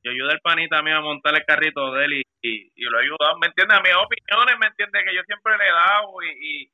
[0.01, 3.17] Yo ayudo al panita mío a montar el carrito de él y, y, lo ayudo,
[3.41, 3.77] ¿me entiendes?
[3.77, 5.03] A mis opiniones, ¿me entiendes?
[5.05, 6.71] Que yo siempre le he dado y, y,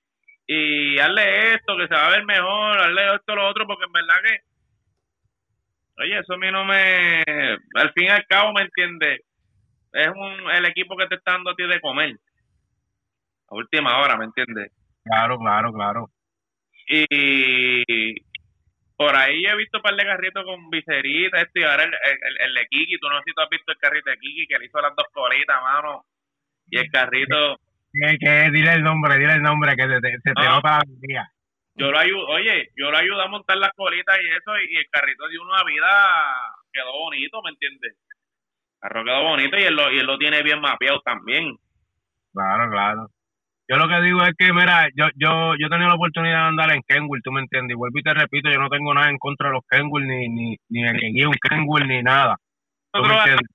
[0.47, 3.91] y hazle esto, que se va a ver mejor, hazle esto, lo otro, porque en
[3.91, 4.39] verdad que,
[6.03, 7.23] oye, eso a mí no me,
[7.75, 9.21] al fin y al cabo, ¿me entiendes?
[9.93, 12.15] Es un, el equipo que te está dando a ti de comer.
[13.49, 14.71] A última hora, ¿me entiendes?
[15.05, 16.09] Claro, claro, claro.
[16.87, 18.15] Y
[18.97, 22.41] por ahí he visto un par de carritos con viserita, esto y ahora el, el,
[22.47, 22.97] el de Kiki.
[22.99, 24.95] Tú no sé si tú has visto el carrito de Kiki que le hizo las
[24.95, 26.05] dos colitas, mano.
[26.69, 27.57] Y el carrito,
[27.93, 30.49] que, dile el nombre, dile el nombre, que se, te- se te Ah.
[30.55, 31.29] nota la alegría.
[31.75, 34.77] yo lo ayudo, oye, yo lo ayudo a montar las colitas y eso, y, y
[34.77, 35.87] el carrito dio una vida,
[36.73, 37.93] quedó bonito, ¿me entiendes?
[37.93, 41.55] El carro quedó bonito y él lo, y él lo tiene bien mapeado también.
[42.33, 43.07] Claro, claro.
[43.67, 46.47] Yo lo que digo es que, mira, yo yo yo he tenido la oportunidad de
[46.49, 47.73] andar en Kenwood, tú me entiendes.
[47.73, 50.29] Y vuelvo y te repito, yo no tengo nada en contra de los Kenwood, ni,
[50.29, 52.37] ni, ni guíe un Kenwood, ni nada.
[52.91, 53.49] ¿Tú me entiendes?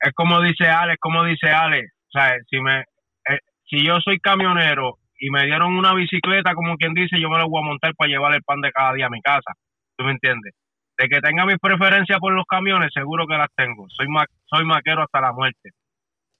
[0.00, 1.92] Es como dice Alex, como dice Alex.
[2.08, 6.76] O sea, si, me, eh, si yo soy camionero y me dieron una bicicleta, como
[6.76, 9.06] quien dice, yo me la voy a montar para llevar el pan de cada día
[9.06, 9.52] a mi casa.
[9.96, 10.54] ¿Tú me entiendes?
[10.96, 13.86] De que tenga mis preferencias por los camiones, seguro que las tengo.
[13.90, 15.70] Soy ma- soy maquero hasta la muerte.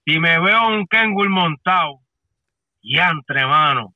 [0.07, 2.01] Si me veo un Kenwood montado,
[2.83, 3.95] y entre mano.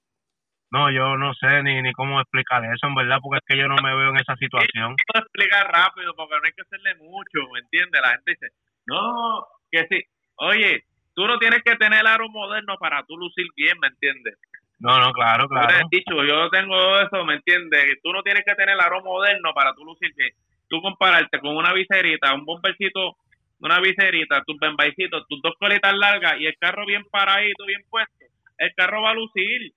[0.71, 3.69] No, yo no sé ni, ni cómo explicar eso, en verdad, porque es que yo
[3.69, 4.97] no me veo en esa situación.
[5.07, 8.01] puedo explicar rápido porque no hay que hacerle mucho, ¿me entiendes?
[8.01, 8.49] La gente dice,
[8.87, 10.03] no, que sí.
[10.37, 14.39] Oye, tú no tienes que tener aro moderno para tú lucir bien, ¿me entiendes?
[14.79, 15.69] No, no, claro, claro.
[15.69, 18.01] has dicho, yo tengo eso, ¿me entiendes?
[18.03, 20.31] Tú no tienes que tener aro moderno para tú lucir bien.
[20.69, 23.19] Tú compararte con una viserita, un bombercito
[23.63, 28.22] una viserita, tus bembaicitos, tus dos colitas largas y el carro bien paradito, bien puesto,
[28.65, 29.75] el carro va a lucir.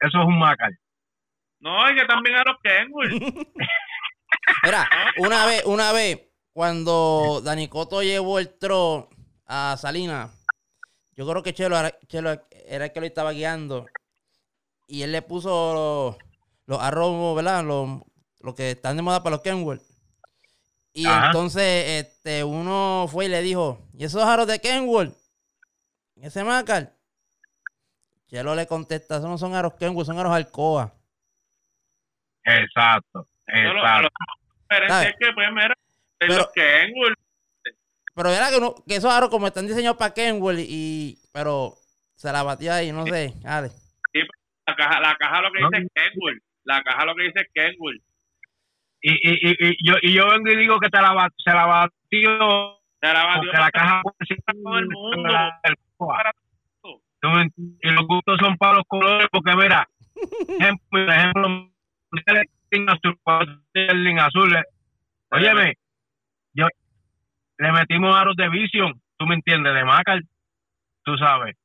[0.00, 0.76] Eso es un macal.
[1.60, 3.46] No, y que también a los Kenwood.
[4.64, 6.20] Mira, una vez, una vez,
[6.52, 9.08] cuando Dani Coto llevó el tro
[9.46, 10.30] a Salinas,
[11.12, 12.30] yo creo que Chelo, era- Chelo
[12.66, 13.86] era el que lo estaba guiando.
[14.86, 16.16] Y él le puso los,
[16.66, 17.64] los arroz, ¿verdad?
[17.64, 18.00] Los,
[18.40, 19.82] los que están de moda para los Kenworth.
[20.92, 21.26] Y Ajá.
[21.26, 25.16] entonces este, uno fue y le dijo, ¿y esos arroz de Kenworth?
[26.16, 26.92] ¿Ese macal?
[28.26, 30.92] Chelo le contesta, esos no son aros Kenworth, son aros Alcoa.
[32.44, 34.08] Exacto, exacto.
[35.20, 35.74] Que, pues, mira,
[36.18, 37.12] Pero- los Kenwood,
[38.16, 41.18] Pero era que, uno- que esos aros como están diseñados para Kenworth y...
[41.32, 41.74] Pero
[42.14, 43.32] se la batió ahí, no sé.
[43.42, 43.70] Dale.
[44.66, 45.68] la caja, la caja lo que No.
[45.70, 46.38] dice es Kenwood.
[46.64, 47.94] La caja lo que dice es Kenwood.
[49.00, 51.66] Y, y, y, y yo, y yo vengo y digo que te la, se la
[51.66, 55.30] batió Se la batió porque la caja todo el mundo.
[55.98, 56.32] para
[57.80, 59.88] y los gustos son para los colores porque mira
[60.60, 61.70] ejemplo por ejemplo
[62.88, 64.62] azul azul eh.
[65.30, 65.74] óyeme
[66.52, 66.66] yo
[67.58, 70.20] le metimos aros de Vision tú me entiendes de Macar
[71.04, 71.56] tú sabes.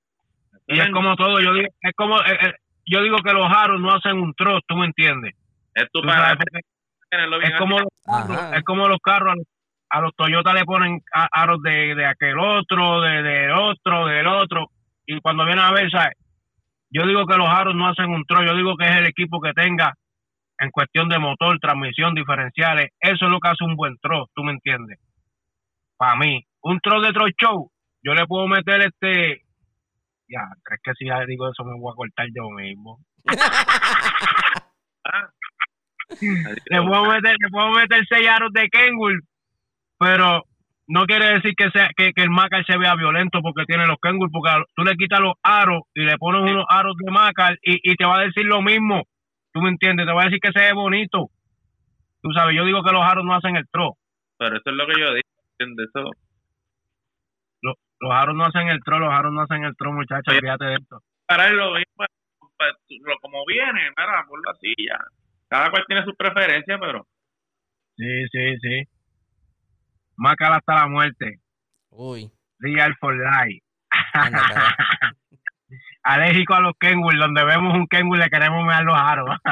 [0.67, 2.53] Y es como todo yo digo es como eh, eh,
[2.85, 5.33] yo digo que los aros no hacen un trozo tú me entiendes.
[5.73, 8.55] Es tu para es como Ajá.
[8.55, 9.45] es como los carros a los,
[9.89, 14.69] a los Toyota le ponen aros de, de aquel otro de, de otro del otro
[15.15, 16.15] y cuando viene a ver ¿sabes?
[16.89, 19.41] yo digo que los aros no hacen un tro yo digo que es el equipo
[19.41, 19.93] que tenga
[20.59, 24.43] en cuestión de motor transmisión diferenciales eso es lo que hace un buen tro tú
[24.43, 24.99] me entiendes
[25.97, 27.71] para mí un tro de tro show
[28.03, 29.41] yo le puedo meter este
[30.27, 30.41] ya
[30.71, 32.99] es que si ya digo eso me voy a cortar yo mismo
[35.05, 35.29] Ah.
[36.19, 39.19] le puedo meter, le puedo meter seis aros de Kenwood,
[39.97, 40.43] pero
[40.89, 43.97] no quiere decir que sea que, que el Macar se vea violento porque tiene los
[44.01, 47.91] Kenwood, porque tú le quitas los aros y le pones unos aros de Macar y,
[47.91, 49.03] y te va a decir lo mismo.
[49.53, 50.07] ¿Tú me entiendes?
[50.07, 51.29] Te va a decir que se ve bonito.
[52.21, 53.93] Tú sabes, yo digo que los aros no hacen el tro.
[54.37, 55.29] Pero eso es lo que yo digo.
[55.59, 55.89] ¿entiendes?
[55.93, 56.09] Eso,
[57.61, 60.33] Los aros no hacen el tro, los aros no hacen el tro, muchachos.
[60.39, 61.01] Fíjate de esto.
[61.27, 62.05] para lo mismo,
[62.57, 62.73] pues,
[63.21, 64.97] como viene, mira, ponlo así ya.
[65.49, 67.05] Cada cual tiene sus preferencias, pero
[67.97, 68.98] Sí, sí, sí.
[70.19, 71.39] Macar hasta la muerte.
[71.91, 72.29] Uy.
[72.59, 73.63] Real for life.
[76.03, 79.29] alérgico a los Kenwood, donde vemos un Kenwood le queremos mear los aros.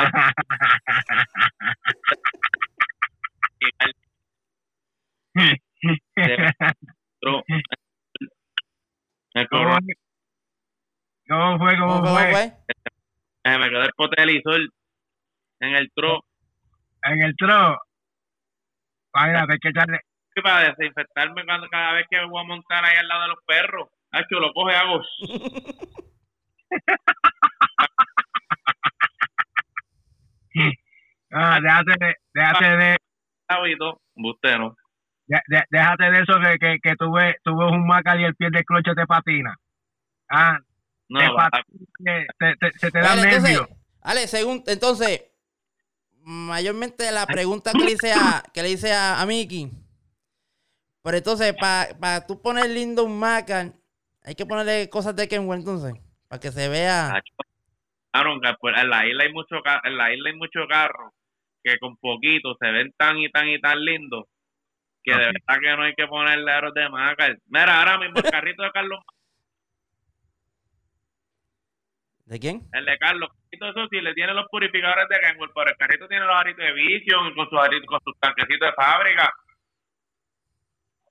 [11.29, 11.77] ¿Cómo, fue?
[11.77, 12.51] ¿Cómo, ¿Cómo fue?
[13.45, 14.73] me quedó el pote del isol
[15.59, 16.25] en el tro
[17.03, 17.77] En el tro.
[19.13, 19.99] Imagínate, hay que echarle.
[20.41, 23.89] Para desinfectarme cuando, cada vez que voy a montar ahí al lado de los perros.
[24.11, 25.01] Hacho, lo coge, hago.
[31.31, 32.97] Ah, déjate de, déjate de,
[34.15, 34.75] bustero.
[35.27, 38.25] de- de- déjate de eso que, que, que tú, ves, tú ves un macal y
[38.25, 39.55] el pie del cloche te patina.
[40.29, 40.57] Ah,
[41.09, 43.67] No, te va- patina, te- te- se te da Vale, entonces, nervio.
[44.01, 45.25] Ale, según, entonces,
[46.21, 49.69] mayormente la pregunta que le hice a, que le hice a, a Mickey.
[51.07, 53.73] Pero entonces, para tú poner lindo un Macan,
[54.25, 55.93] hay que ponerle cosas de Kenwood entonces,
[56.27, 57.23] para que se vea.
[58.59, 59.55] Pues, en la isla hay mucho
[59.85, 61.13] en la isla hay mucho carro
[61.63, 64.25] que con poquito se ven tan y tan y tan lindos
[65.01, 67.37] que de verdad que no hay que ponerle aros de macar.
[67.45, 68.99] Mira, ahora mismo el carrito de Carlos,
[72.25, 72.67] ¿De quién?
[72.73, 76.25] el de Carlos, eso sí le tiene los purificadores de Kenwood, pero el carrito tiene
[76.25, 79.31] los aritos de Vision con sus aritos, con sus tanquecitos de fábrica.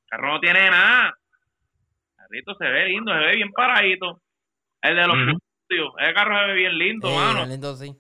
[0.07, 1.19] El carro no tiene nada.
[2.11, 4.23] El carrito se ve lindo, se ve bien paradito.
[4.83, 7.47] El de los estudios, ese carro se ve bien lindo, Eh, mano.
[7.47, 7.93] lindo, sí.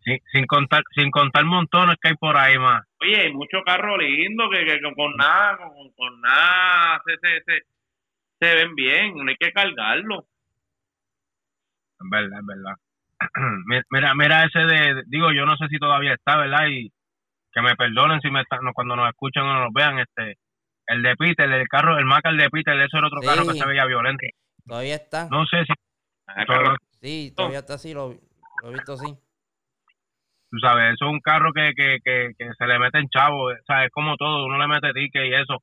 [0.00, 2.82] Sin, sin contar sin contar montones que hay por ahí más.
[3.00, 7.42] Oye, hay mucho carro lindo que, que, que con nada, con, con nada, se, se,
[7.44, 7.62] se,
[8.40, 10.26] se ven bien, no hay que cargarlo.
[12.00, 12.74] En verdad, en verdad.
[13.66, 16.66] Mi- mira, mira ese de, digo, yo no sé si todavía está, ¿verdad?
[16.68, 16.90] Y
[17.58, 20.36] que me perdonen si me están, no, cuando nos escuchan o nos vean, este,
[20.86, 23.26] el de Peter, el carro, el Macar de Peter, eso era otro Sí.
[23.26, 24.24] carro que se veía violento.
[24.66, 25.28] Todavía está.
[25.30, 25.72] No sé si,
[26.36, 28.14] Ese carro- Sí, todavía está así, lo,
[28.62, 29.14] lo he visto así.
[30.50, 33.50] tú sabes, eso es un carro que, que, que, que se le mete en chavo,
[33.50, 35.62] o sea, es como todo, uno le mete ticket y eso.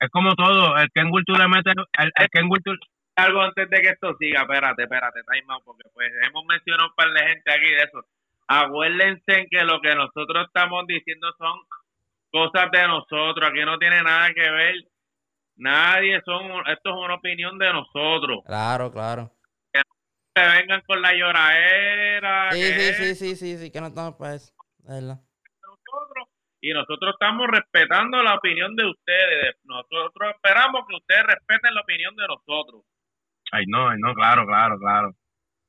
[0.00, 2.72] Es como todo, el Kenwood tú le metes, el, el Kenwood tú,
[3.16, 6.94] algo antes de que esto siga, espérate, espérate, time out, porque pues hemos mencionado un
[6.96, 8.04] par de gente aquí de eso.
[8.48, 11.60] Acuérdense que lo que nosotros estamos diciendo son
[12.32, 13.48] cosas de nosotros.
[13.48, 14.74] Aquí no tiene nada que ver.
[15.56, 18.42] Nadie son, esto es una opinión de nosotros.
[18.46, 19.32] Claro, claro.
[19.72, 22.52] Que vengan con la lloradera.
[22.52, 24.52] Sí, que sí, sí, sí, sí, sí, que no estamos para eso.
[24.78, 25.20] de verdad.
[25.62, 26.28] nosotros.
[26.60, 29.56] Y nosotros estamos respetando la opinión de ustedes.
[29.64, 32.82] Nosotros esperamos que ustedes respeten la opinión de nosotros.
[33.52, 35.14] Ay, no, ay, no, claro, claro, claro.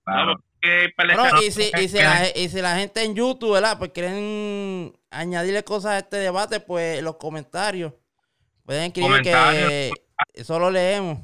[0.03, 0.33] claro.
[0.33, 3.77] No, Bueno, y si, y, si la, y si la gente en YouTube, ¿verdad?
[3.77, 7.93] Pues quieren añadirle cosas a este debate, pues los comentarios
[8.65, 9.93] pueden escribir que Comentarios.
[10.33, 11.19] eso lo leemos.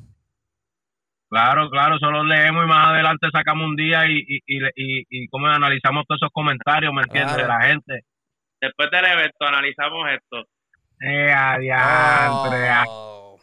[1.30, 5.28] Claro, claro, solo leemos y más adelante sacamos un día y, y, y, y, y
[5.28, 7.36] cómo analizamos todos esos comentarios, ¿me entiendes?
[7.36, 7.54] Claro.
[7.54, 8.06] De la gente.
[8.62, 10.44] después del evento analizamos esto.
[11.02, 12.70] Eh, adiantre.
[12.88, 13.38] Oh.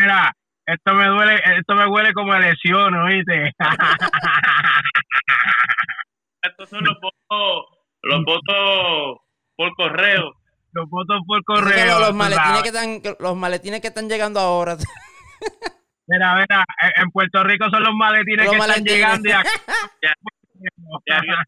[0.00, 0.32] Mira,
[0.66, 3.52] esto me duele, esto me huele como a lesión, ¿oíste?
[6.42, 7.66] Estos son los votos,
[8.02, 9.18] los votos
[9.56, 10.34] por correo.
[10.72, 11.98] Los votos por correo.
[12.00, 14.76] los, maletines que están, los maletines que están llegando ahora.
[16.06, 16.64] Mira, mira,
[16.96, 18.92] en- Puerto Rico son los maletines Los que maletines.
[18.92, 19.50] están llegando y acá.
[21.06, 21.44] Ya, ya-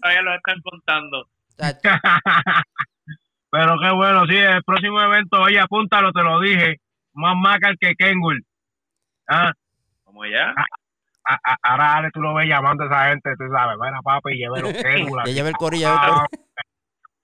[0.00, 1.28] todavía los están contando.
[3.50, 6.80] Pero qué bueno, sí, el próximo evento, oye, apúntalo, te lo dije,
[7.12, 8.44] más macal que Kengull.
[9.28, 9.52] Ah,
[10.04, 10.52] Como ya.
[11.24, 14.34] A- a- ahora Ale, tú lo ves llamando a esa gente, tú sabes, bueno, papi,
[14.36, 14.72] lleve los
[15.34, 15.88] lleva el corillo.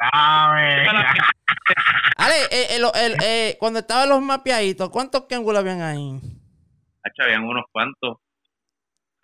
[0.01, 0.88] ¿Sabes?
[2.16, 6.18] Ale, eh, eh, el- eh, cuando estaban los mapeaditos, ¿cuántos Kengull habían ahí?
[7.18, 8.16] Habían unos cuantos.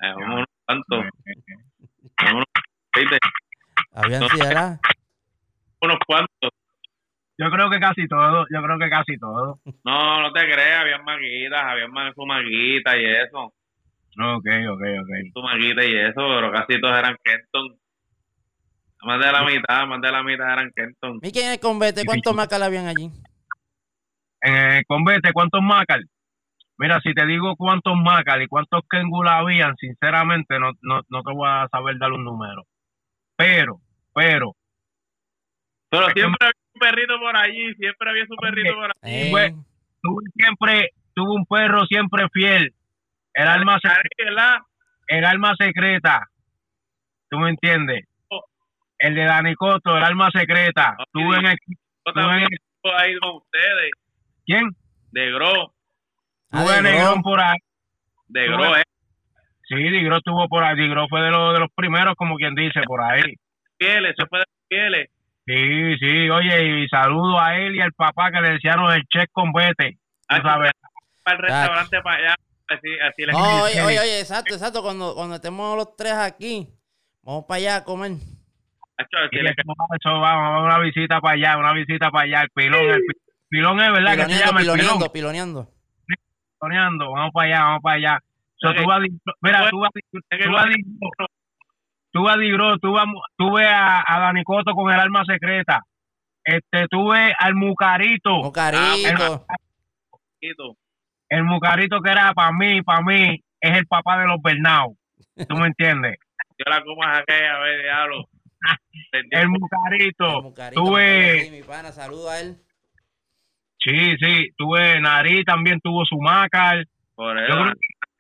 [0.03, 1.05] Eh, unos cuantos.
[3.95, 4.29] Habían No.
[4.29, 4.79] sí, ¿verdad?
[5.81, 6.51] unos cuantos.
[7.39, 9.61] Yo creo que casi todo, yo creo que casi todo.
[9.85, 13.53] No, no te creas, habían maguitas, habían más su maguita y eso.
[14.19, 15.11] Ok, ok, ok.
[15.35, 17.77] Su maguita y eso, pero casi todos eran Kenton.
[19.03, 21.19] Más de la mitad, más de la mitad eran Kenton.
[21.23, 23.11] Miki en el convete, ¿cuántos macas habían allí?
[24.41, 26.07] En el convete, ¿cuántos macal?
[26.79, 31.33] Mira, si te digo cuántos macal y cuántos Kengull habían, sinceramente no, no, no te
[31.33, 32.65] voy a saber dar un número.
[33.37, 33.81] Pero,
[34.15, 34.53] pero,
[35.89, 39.15] Pero Es que- siempre había un perrito por allí, siempre había su perrito por allí.
[39.15, 39.55] Eh,
[40.03, 42.75] tuve siempre, tuve un perro siempre fiel.
[43.37, 44.57] El alma, se- Ahí, ¿verdad?
[45.09, 46.27] el alma secreta.
[47.31, 48.05] ¿Tú me entiendes?
[48.99, 50.97] El de Dani Coto, el alma secreta.
[51.13, 51.57] Tuve en el,
[52.07, 52.49] Yo también
[52.99, 53.91] ahí con ustedes,
[54.47, 54.71] ¿quién?
[55.13, 55.75] de Gro,
[56.53, 57.59] Ah, Tuve Negrón por ahí.
[58.29, 58.83] de Tú Gro, eh.
[59.69, 60.77] Sí, Digro estuvo por ahí.
[60.77, 63.35] Digro fue de los, de los primeros, como quien dice, por ahí.
[63.79, 65.11] Fieles, se fue de fieles.
[65.45, 69.29] Sí, sí, oye, y saludo a él y al papá que le decían el check
[69.33, 69.99] con vete.
[70.29, 70.73] Ah, Tú sabes.
[71.25, 72.35] Para el restaurante para allá,
[72.69, 74.83] así, así les No, oye, oye, oye, exacto, exacto.
[74.83, 76.69] Cuando, cuando estemos los tres aquí,
[77.23, 78.13] vamos para allá a comer.
[78.99, 83.01] Hacho, así eso, vamos, una visita para allá, una visita para allá, el pilón, el
[83.01, 85.69] pi- pilón es verdad que se Piloneando, llama el pilón, piloneando, piloneando.
[86.59, 88.19] piloneando, vamos para allá, vamos para allá.
[88.59, 89.01] So, tú vas,
[89.43, 90.67] mira, tú vas, a- tú vas
[92.11, 92.37] tú vas
[92.81, 93.05] tú vas,
[93.37, 95.83] tú ves a, a Dani Coto con el alma secreta,
[96.43, 99.45] este, tú ves al Mucarito, Un carito.
[100.41, 100.77] Quito.
[101.29, 104.97] El Mucarito que era para mí, para mí, es el papá de los Bernau,
[105.49, 106.17] ¿tú me entiendes?
[106.59, 108.25] Yo la como a aquella vez, diablo.
[109.13, 109.39] Entendió.
[109.41, 112.57] El Mucarito, tuve, sí, mi pana, saludo a él.
[113.79, 117.55] sí, sí, tuve Nariz, también tuvo su Macar, Por eso.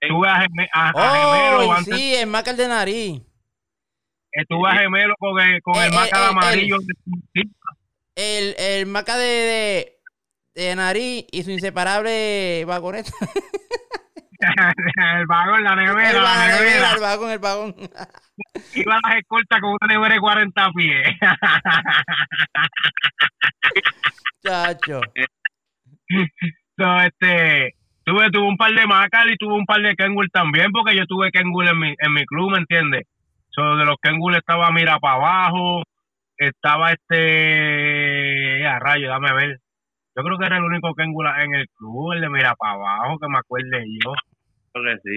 [0.00, 3.22] tuve a, Geme- a- a Oh, Gemelo antes sí, el macar de nariz.
[4.32, 6.76] estuve a gemelo con el, con Eh, el eh, maca eh, amarillo.
[8.14, 9.95] El, el maca de, de,
[10.56, 13.12] de nariz y su inseparable vagoneta.
[14.38, 16.92] el vagón, la nevera, el, la vagón, nevera.
[16.92, 17.74] el vagón, el vagón.
[18.74, 21.08] Iba a las escoltas con una nevera de 40 pies.
[24.44, 25.00] Chacho.
[26.76, 30.72] so, este, tuve, tuve un par de macas y tuve un par de Kengull también,
[30.72, 33.04] porque yo tuve Kengull en mi, en mi club, ¿me entiendes?
[33.50, 35.82] So, de los Kengull estaba Mira para abajo,
[36.38, 39.60] estaba este, a rayo, dame ver.
[40.16, 43.18] Yo creo que era el único Kengull en el club, el de Mira para abajo,
[43.18, 44.12] que me acuerde yo.
[44.72, 45.14] Creo que sí.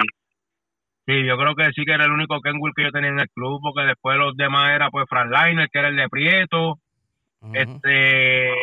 [1.08, 3.30] Sí, yo creo que sí que era el único Kengull que yo tenía en el
[3.30, 6.80] club, porque después los demás era pues Liner, que era el de Prieto,
[7.54, 8.54] este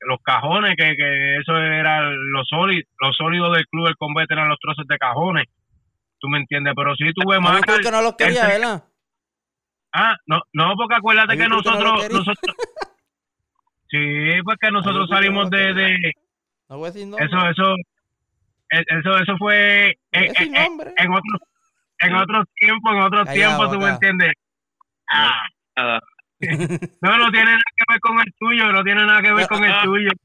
[0.00, 4.48] los cajones, que, que eso era lo sólido, lo sólido del club del combate eran
[4.48, 5.46] los trozos de cajones.
[6.18, 7.62] Tú me entiendes, pero sí tuve A mí más.
[7.66, 8.84] porque no los quería, ¿verdad?
[9.92, 12.56] Ah, no, no, porque acuérdate que ¿tú que no nosotros, nosotros
[13.90, 16.12] Sí, porque nosotros ¿tú que no salimos de, de
[16.68, 17.50] No voy a decir eso, nombre.
[17.50, 17.74] eso,
[18.70, 20.94] eh, eso, eso fue No voy a en, decir en, nombre.
[20.96, 21.40] en otros
[22.02, 24.32] en otros tiempos, en otros tiempos, tú me entiendes.
[25.12, 25.32] Ah,
[25.76, 26.00] Nada.
[27.02, 29.62] No, no tiene nada que ver con el tuyo, no tiene nada que ver con
[29.64, 30.10] el tuyo.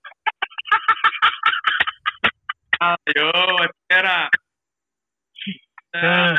[2.80, 3.32] Ah, Yo
[3.64, 4.30] espera.
[5.94, 6.36] Eh,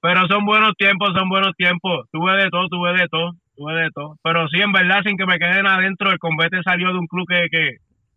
[0.00, 2.06] Pero son buenos tiempos, son buenos tiempos.
[2.12, 4.16] Tuve de todo, tuve de todo, tuve de todo.
[4.22, 7.26] Pero sí, en verdad, sin que me queden adentro, el combate salió de un club
[7.28, 7.76] que, que,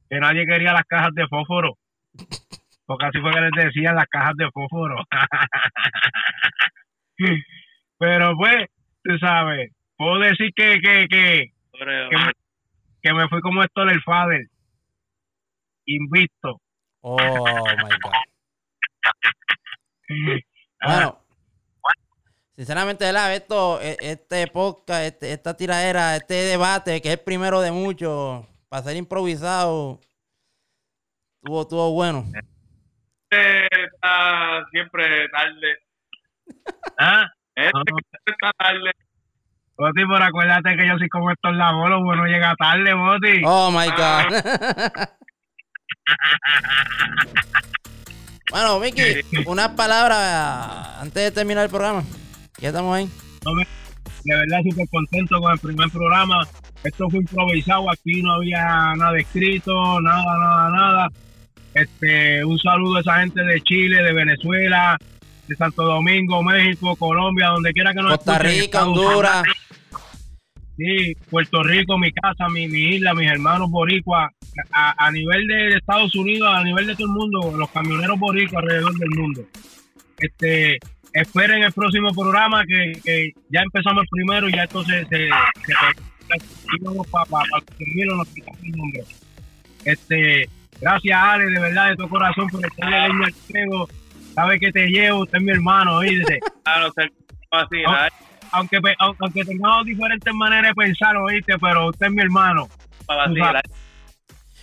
[0.09, 1.77] que nadie quería las cajas de fósforo.
[2.85, 5.03] Porque así fue que les decían las cajas de fósforo.
[7.99, 8.67] Pero pues,
[9.03, 12.31] tú sabes, puedo decir que, que, que, que, me,
[13.01, 14.45] que me fui como esto el Fader.
[15.85, 16.61] Invicto.
[17.01, 18.13] Oh my God.
[20.81, 21.19] Bueno,
[22.60, 23.34] sinceramente, ¿verdad?
[23.36, 28.45] Esto, e- este podcast, este- esta tiradera, este debate, que es el primero de muchos,
[28.68, 30.01] para ser improvisado,
[31.41, 32.26] tuvo, tuvo bueno.
[33.32, 35.78] Este está siempre tarde.
[36.99, 37.32] ¿Ah?
[37.55, 37.82] Este No.
[38.26, 38.91] está tarde.
[39.78, 43.41] Boti, pero acuérdate que yo soy como estos labores, bueno, llega tarde, Boti.
[43.45, 44.34] Oh my God.
[48.51, 52.03] bueno, Mickey, unas palabras antes de terminar el programa.
[52.62, 53.10] Ya estamos ahí.
[54.24, 56.45] De verdad súper contento con el primer programa.
[56.84, 61.07] Esto fue improvisado, aquí no había nada escrito, nada, nada, nada.
[61.74, 64.97] Este, un saludo a esa gente de Chile, de Venezuela,
[65.47, 69.43] de Santo Domingo, México, Colombia, donde quiera que nos Costa escuchen, Rica, Honduras.
[70.78, 74.32] Sí, Puerto Rico, mi casa, mi, mi isla, mis hermanos boricuas,
[74.72, 78.64] a, a nivel de Estados Unidos, a nivel de todo el mundo, los camioneros boricuas
[78.64, 79.41] alrededor del mundo.
[80.18, 80.80] Este,
[81.14, 85.05] esperen el próximo programa que, que ya empezamos el primero y ya esto se,
[87.12, 87.43] para pa, pa,
[87.78, 89.03] termino, nos quitamos el nombre.
[89.86, 90.49] Este,
[90.80, 93.89] gracias Ale, de verdad, de todo corazón por estarle leña al fuego.
[94.36, 96.88] Sabe que te llevo, usted es mi hermano, oíste Ah,
[97.51, 97.66] Ah.
[97.72, 98.10] nada,
[98.51, 102.68] aunque pe- aunque aunque tengamos diferentes maneras de pensar, oíste, pero usted es mi hermano.
[103.07, 103.62] para vacilar.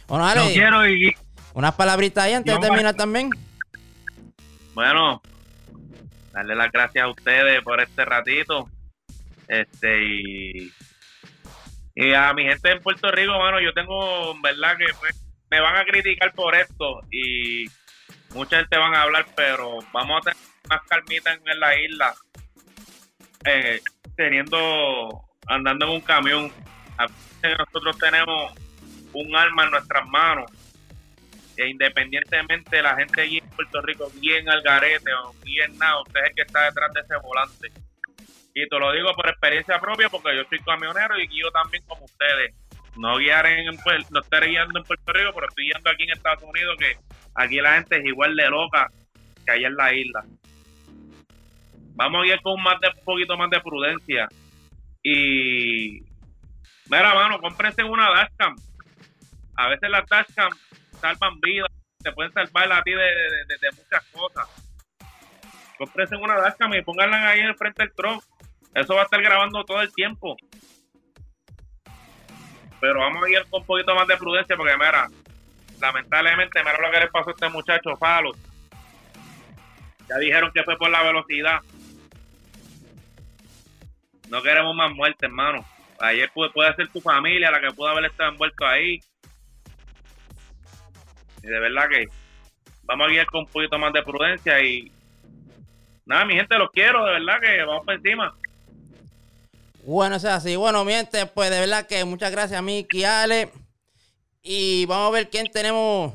[0.06, 1.12] Bueno, quiero y, y-
[1.54, 3.30] unas palabritas ahí antes de terminar también.
[4.74, 5.20] Bueno,
[6.36, 8.68] darle las gracias a ustedes por este ratito.
[9.48, 10.72] Este y,
[11.94, 15.16] y a mi gente en Puerto Rico, mano, yo tengo, en verdad que pues,
[15.50, 17.64] me van a criticar por esto y
[18.34, 20.36] mucha gente van a hablar, pero vamos a tener
[20.68, 22.14] más calmita en, la isla,
[23.46, 23.80] eh,
[24.14, 26.52] teniendo, andando en un camión.
[27.42, 28.52] Nosotros tenemos
[29.12, 30.50] un arma en nuestras manos
[31.56, 36.20] e independientemente la gente allí en Puerto Rico, bien al garete o bien nada, usted
[36.20, 37.72] es el que está detrás de ese volante.
[38.54, 42.04] Y te lo digo por experiencia propia, porque yo soy camionero y guío también como
[42.04, 42.54] ustedes.
[42.96, 46.10] No guiar en, Puer- no estar guiando en Puerto Rico, pero estoy guiando aquí en
[46.10, 46.96] Estados Unidos, que
[47.34, 48.88] aquí la gente es igual de loca
[49.44, 50.24] que allá en la isla.
[51.94, 54.28] Vamos a guiar con más de, un poquito más de prudencia.
[55.02, 56.00] Y,
[56.90, 58.56] mira, mano, cómprense una dashcam.
[59.56, 60.50] A veces las dashcam
[60.96, 61.70] salvan vidas,
[62.02, 64.48] te pueden salvar a ti de, de- muchas cosas.
[65.78, 68.18] Cómprense una dashcam y pónganla ahí en frente del tron.
[68.74, 70.36] Eso va a estar grabando todo el tiempo.
[72.80, 75.08] Pero vamos a ir con un poquito más de prudencia porque, mira,
[75.80, 78.32] lamentablemente, mira lo que le pasó a este muchacho, Falo.
[80.08, 81.60] Ya dijeron que fue por la velocidad.
[84.28, 85.64] No queremos más muertes, hermano.
[86.00, 89.00] Ayer puede, puede ser tu familia la que pudo haber estado envuelto ahí.
[91.46, 92.06] Y de verdad que
[92.82, 94.90] vamos a guiar con un poquito más de prudencia y
[96.04, 98.34] nada, mi gente, los quiero, de verdad que vamos por encima.
[99.84, 100.56] Bueno, o sea, así.
[100.56, 103.50] Bueno, mi gente, pues de verdad que muchas gracias, Mickey, Ale.
[104.42, 106.12] Y vamos a ver quién tenemos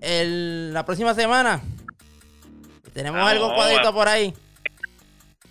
[0.00, 1.60] el, la próxima semana.
[2.94, 4.32] Tenemos algo cuadrito por ahí.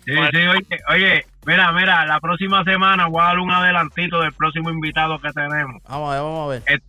[0.04, 4.32] Sí, sí, oye, oye, mira, mira, la próxima semana voy a dar un adelantito del
[4.32, 5.82] próximo invitado que tenemos.
[5.84, 6.82] Vamos a ver, vamos a ver.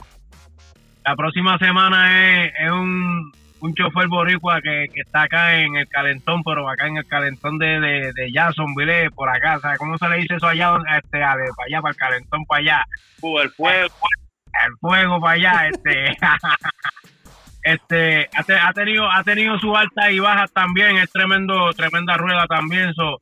[1.06, 5.88] La próxima semana es, es un, un chofer boricua que, que está acá en el
[5.88, 10.08] calentón, pero acá en el calentón de, de, de Jacksonville, por acá, ¿sabes cómo se
[10.10, 10.76] le dice eso allá?
[10.98, 12.86] Este, para allá, para el calentón, para allá.
[13.22, 13.90] Uh, el fuego.
[14.66, 16.06] el fuego para allá, este,
[17.64, 22.16] este, ha, te- ha tenido, ha tenido su alta y bajas también, es tremendo, tremenda
[22.18, 23.20] rueda también, so,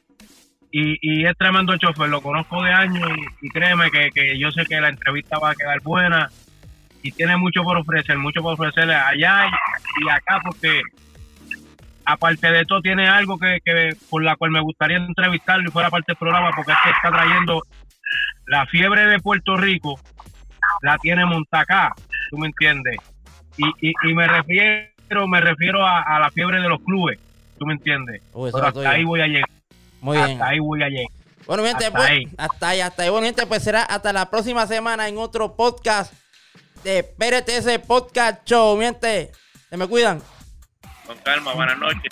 [0.72, 3.10] y, y es tremendo chofer, lo conozco de años
[3.42, 6.30] y, y créeme que, que yo sé que la entrevista va a quedar buena
[7.04, 10.82] y tiene mucho por ofrecer, mucho por ofrecerle allá y, y acá porque
[12.06, 15.90] aparte de todo tiene algo que, que por la cual me gustaría entrevistarlo y fuera
[15.90, 17.62] parte del programa porque es que está trayendo
[18.48, 20.00] la fiebre de Puerto Rico
[20.82, 21.94] la tiene Montacá,
[22.30, 22.98] tú me entiendes.
[23.58, 27.20] Y, y, y me refiero, me refiero a, a la fiebre de los clubes,
[27.60, 28.22] tú me entiendes.
[28.34, 29.50] Uy, Pero hasta ahí voy a llegar,
[30.00, 30.32] Muy bien.
[30.32, 31.12] hasta ahí voy a llegar.
[31.46, 32.28] Bueno, gente, Hasta pues, ahí.
[32.38, 33.10] hasta ahí, hasta ahí.
[33.10, 36.14] Bueno, gente, pues será hasta la próxima semana en otro podcast
[36.84, 38.78] de PRTS Podcast Show.
[38.78, 39.32] Mi gente,
[39.70, 40.22] se me cuidan.
[41.06, 42.12] Con calma, buenas noches.